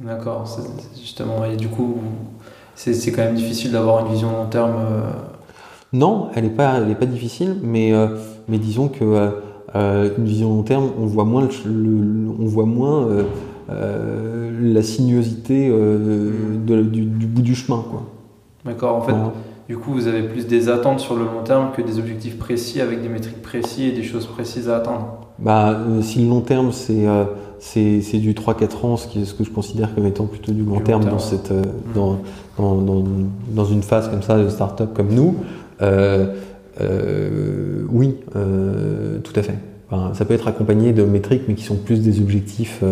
[0.00, 0.44] D'accord,
[1.00, 1.96] justement, et du coup,
[2.74, 4.74] c'est c'est quand même difficile d'avoir une vision long terme.
[5.92, 8.08] Non, elle n'est pas, elle est pas difficile, mais, euh,
[8.48, 9.30] mais disons que
[9.74, 13.08] euh, une vision long terme, on voit moins, le, le- on voit moins
[13.70, 16.30] euh, la sinuosité euh,
[16.66, 17.84] de- du, du bout du chemin.
[18.64, 19.32] D'accord, en fait, Voilà.
[19.68, 22.80] du coup, vous avez plus des attentes sur le long terme que des objectifs précis
[22.80, 25.18] avec des métriques précis et des choses précises à atteindre.
[25.38, 29.44] Bah, euh, si le long terme, c'est du 3-4 ans, ce, qui est, ce que
[29.44, 31.62] je considère comme étant plutôt du long terme, terme, dans, cette, euh,
[31.94, 32.18] dans,
[32.58, 33.04] dans, dans,
[33.54, 35.36] dans une phase comme ça de start-up comme nous,
[35.80, 36.26] euh,
[36.80, 39.54] euh, oui, euh, tout à fait.
[39.90, 42.82] Enfin, ça peut être accompagné de métriques, mais qui sont plus des objectifs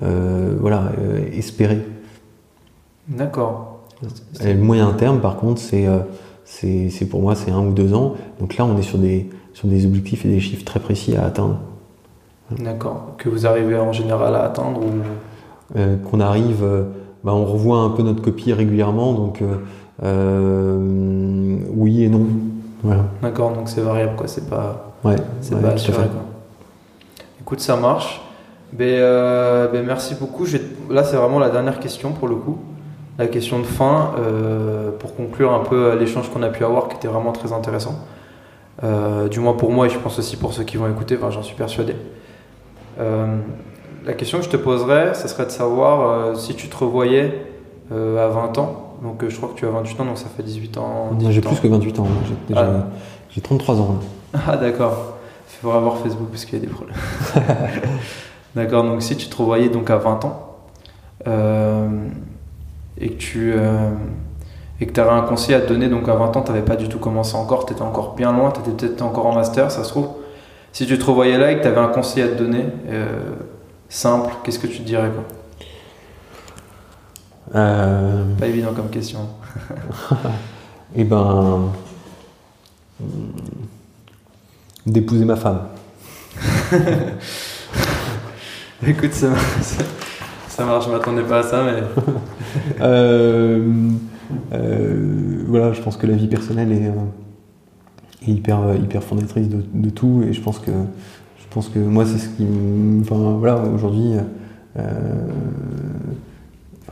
[0.00, 1.80] voilà, euh, espérés.
[3.08, 3.80] D'accord.
[4.42, 5.98] Le moyen terme, par contre, c'est euh,
[6.44, 8.14] c'est pour moi, c'est un ou deux ans.
[8.40, 11.24] Donc là, on est sur des, sur des objectifs et des chiffres très précis à
[11.24, 11.58] atteindre.
[12.58, 13.14] D'accord.
[13.18, 15.76] Que vous arrivez en général à atteindre ou...
[15.76, 16.84] euh, qu'on arrive, euh,
[17.22, 19.56] bah, on revoit un peu notre copie régulièrement, donc euh,
[20.02, 22.26] euh, oui et non.
[22.82, 23.04] Voilà.
[23.22, 24.26] D'accord, donc c'est variable, quoi.
[24.26, 26.22] C'est pas, Ouais, c'est ouais, pas assuré, quoi.
[27.40, 28.20] Écoute, ça marche.
[28.72, 30.46] Ben, euh, ben, merci beaucoup.
[30.46, 32.58] Je vais- Là, c'est vraiment la dernière question pour le coup.
[33.18, 36.96] La question de fin, euh, pour conclure un peu l'échange qu'on a pu avoir, qui
[36.96, 37.94] était vraiment très intéressant.
[38.82, 41.30] Euh, du moins pour moi, et je pense aussi pour ceux qui vont écouter, enfin,
[41.30, 41.94] j'en suis persuadé.
[42.98, 43.36] Euh,
[44.06, 47.44] la question que je te poserais, ce serait de savoir euh, si tu te revoyais
[47.92, 48.96] euh, à 20 ans.
[49.02, 51.10] Donc, euh, je crois que tu as 28 ans, donc ça fait 18 ans.
[51.20, 51.50] J'ai 18 ans.
[51.50, 52.86] plus que 28 ans, j'ai déjà- Ah.
[53.30, 53.96] j'ai 33 ans.
[54.32, 54.40] là.
[54.48, 55.16] Ah d'accord.
[55.52, 56.96] Il faut avoir Facebook parce qu'il y a des problèmes.
[58.54, 60.56] d'accord, donc si tu te revoyais donc à 20 ans
[61.26, 61.88] euh,
[62.98, 63.90] et que tu euh,
[64.80, 66.76] et que avais un conseil à te donner, donc à 20 ans tu n'avais pas
[66.76, 69.70] du tout commencé encore, tu étais encore bien loin, tu étais peut-être encore en master,
[69.70, 70.08] ça se trouve.
[70.72, 73.34] Si tu te revoyais là et que tu avais un conseil à te donner, euh,
[73.88, 75.24] simple, qu'est-ce que tu te dirais quoi?
[77.52, 79.20] Pas évident comme question.
[80.96, 81.70] Eh ben.
[84.86, 85.68] D'épouser ma femme.
[88.86, 89.28] Écoute, ça,
[90.48, 91.82] ça, marche, je m'attendais pas à ça, mais
[92.80, 93.68] Euh,
[94.52, 99.48] euh, voilà, je pense que la vie personnelle est, euh, est hyper, euh, hyper fondatrice
[99.48, 102.46] de, de tout et je pense que, je pense que moi, c'est ce qui.
[103.02, 104.14] Enfin, voilà, aujourd'hui,
[104.78, 104.82] euh,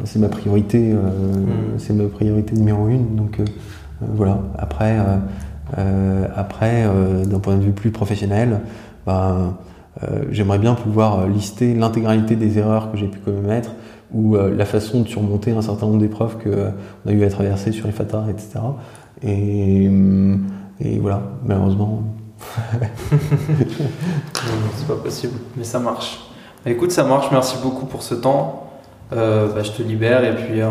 [0.05, 0.99] c'est ma priorité, euh,
[1.79, 3.17] c'est ma priorité numéro une.
[3.17, 3.41] Donc,
[4.01, 4.43] voilà.
[4.59, 4.97] Après,
[6.37, 6.87] après
[7.25, 8.61] d'un point de vue plus professionnel,
[9.07, 9.57] ben,
[10.31, 13.71] j'aimerais bien pouvoir euh, lister l'intégralité des erreurs que j'ai pu commettre
[14.13, 17.73] ou euh, la façon de surmonter un certain nombre d'épreuves qu'on a eu à traverser
[17.73, 18.61] sur les FATA, etc.
[19.23, 19.91] Et,
[20.81, 22.03] et voilà, malheureusement.
[24.47, 26.21] Non, c'est pas possible, mais ça marche.
[26.65, 28.69] Bah, Écoute, ça marche, merci beaucoup pour ce temps.
[29.13, 30.69] Euh, bah, je te libère et puis euh,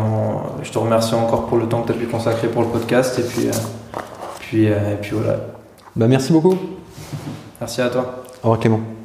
[0.62, 3.18] je te remercie encore pour le temps que tu as pu consacrer pour le podcast.
[3.18, 3.52] Et puis, euh,
[4.38, 5.38] puis, euh, et puis voilà.
[5.96, 6.56] Bah, merci beaucoup.
[7.60, 8.22] Merci à toi.
[8.42, 8.97] Au revoir Clément.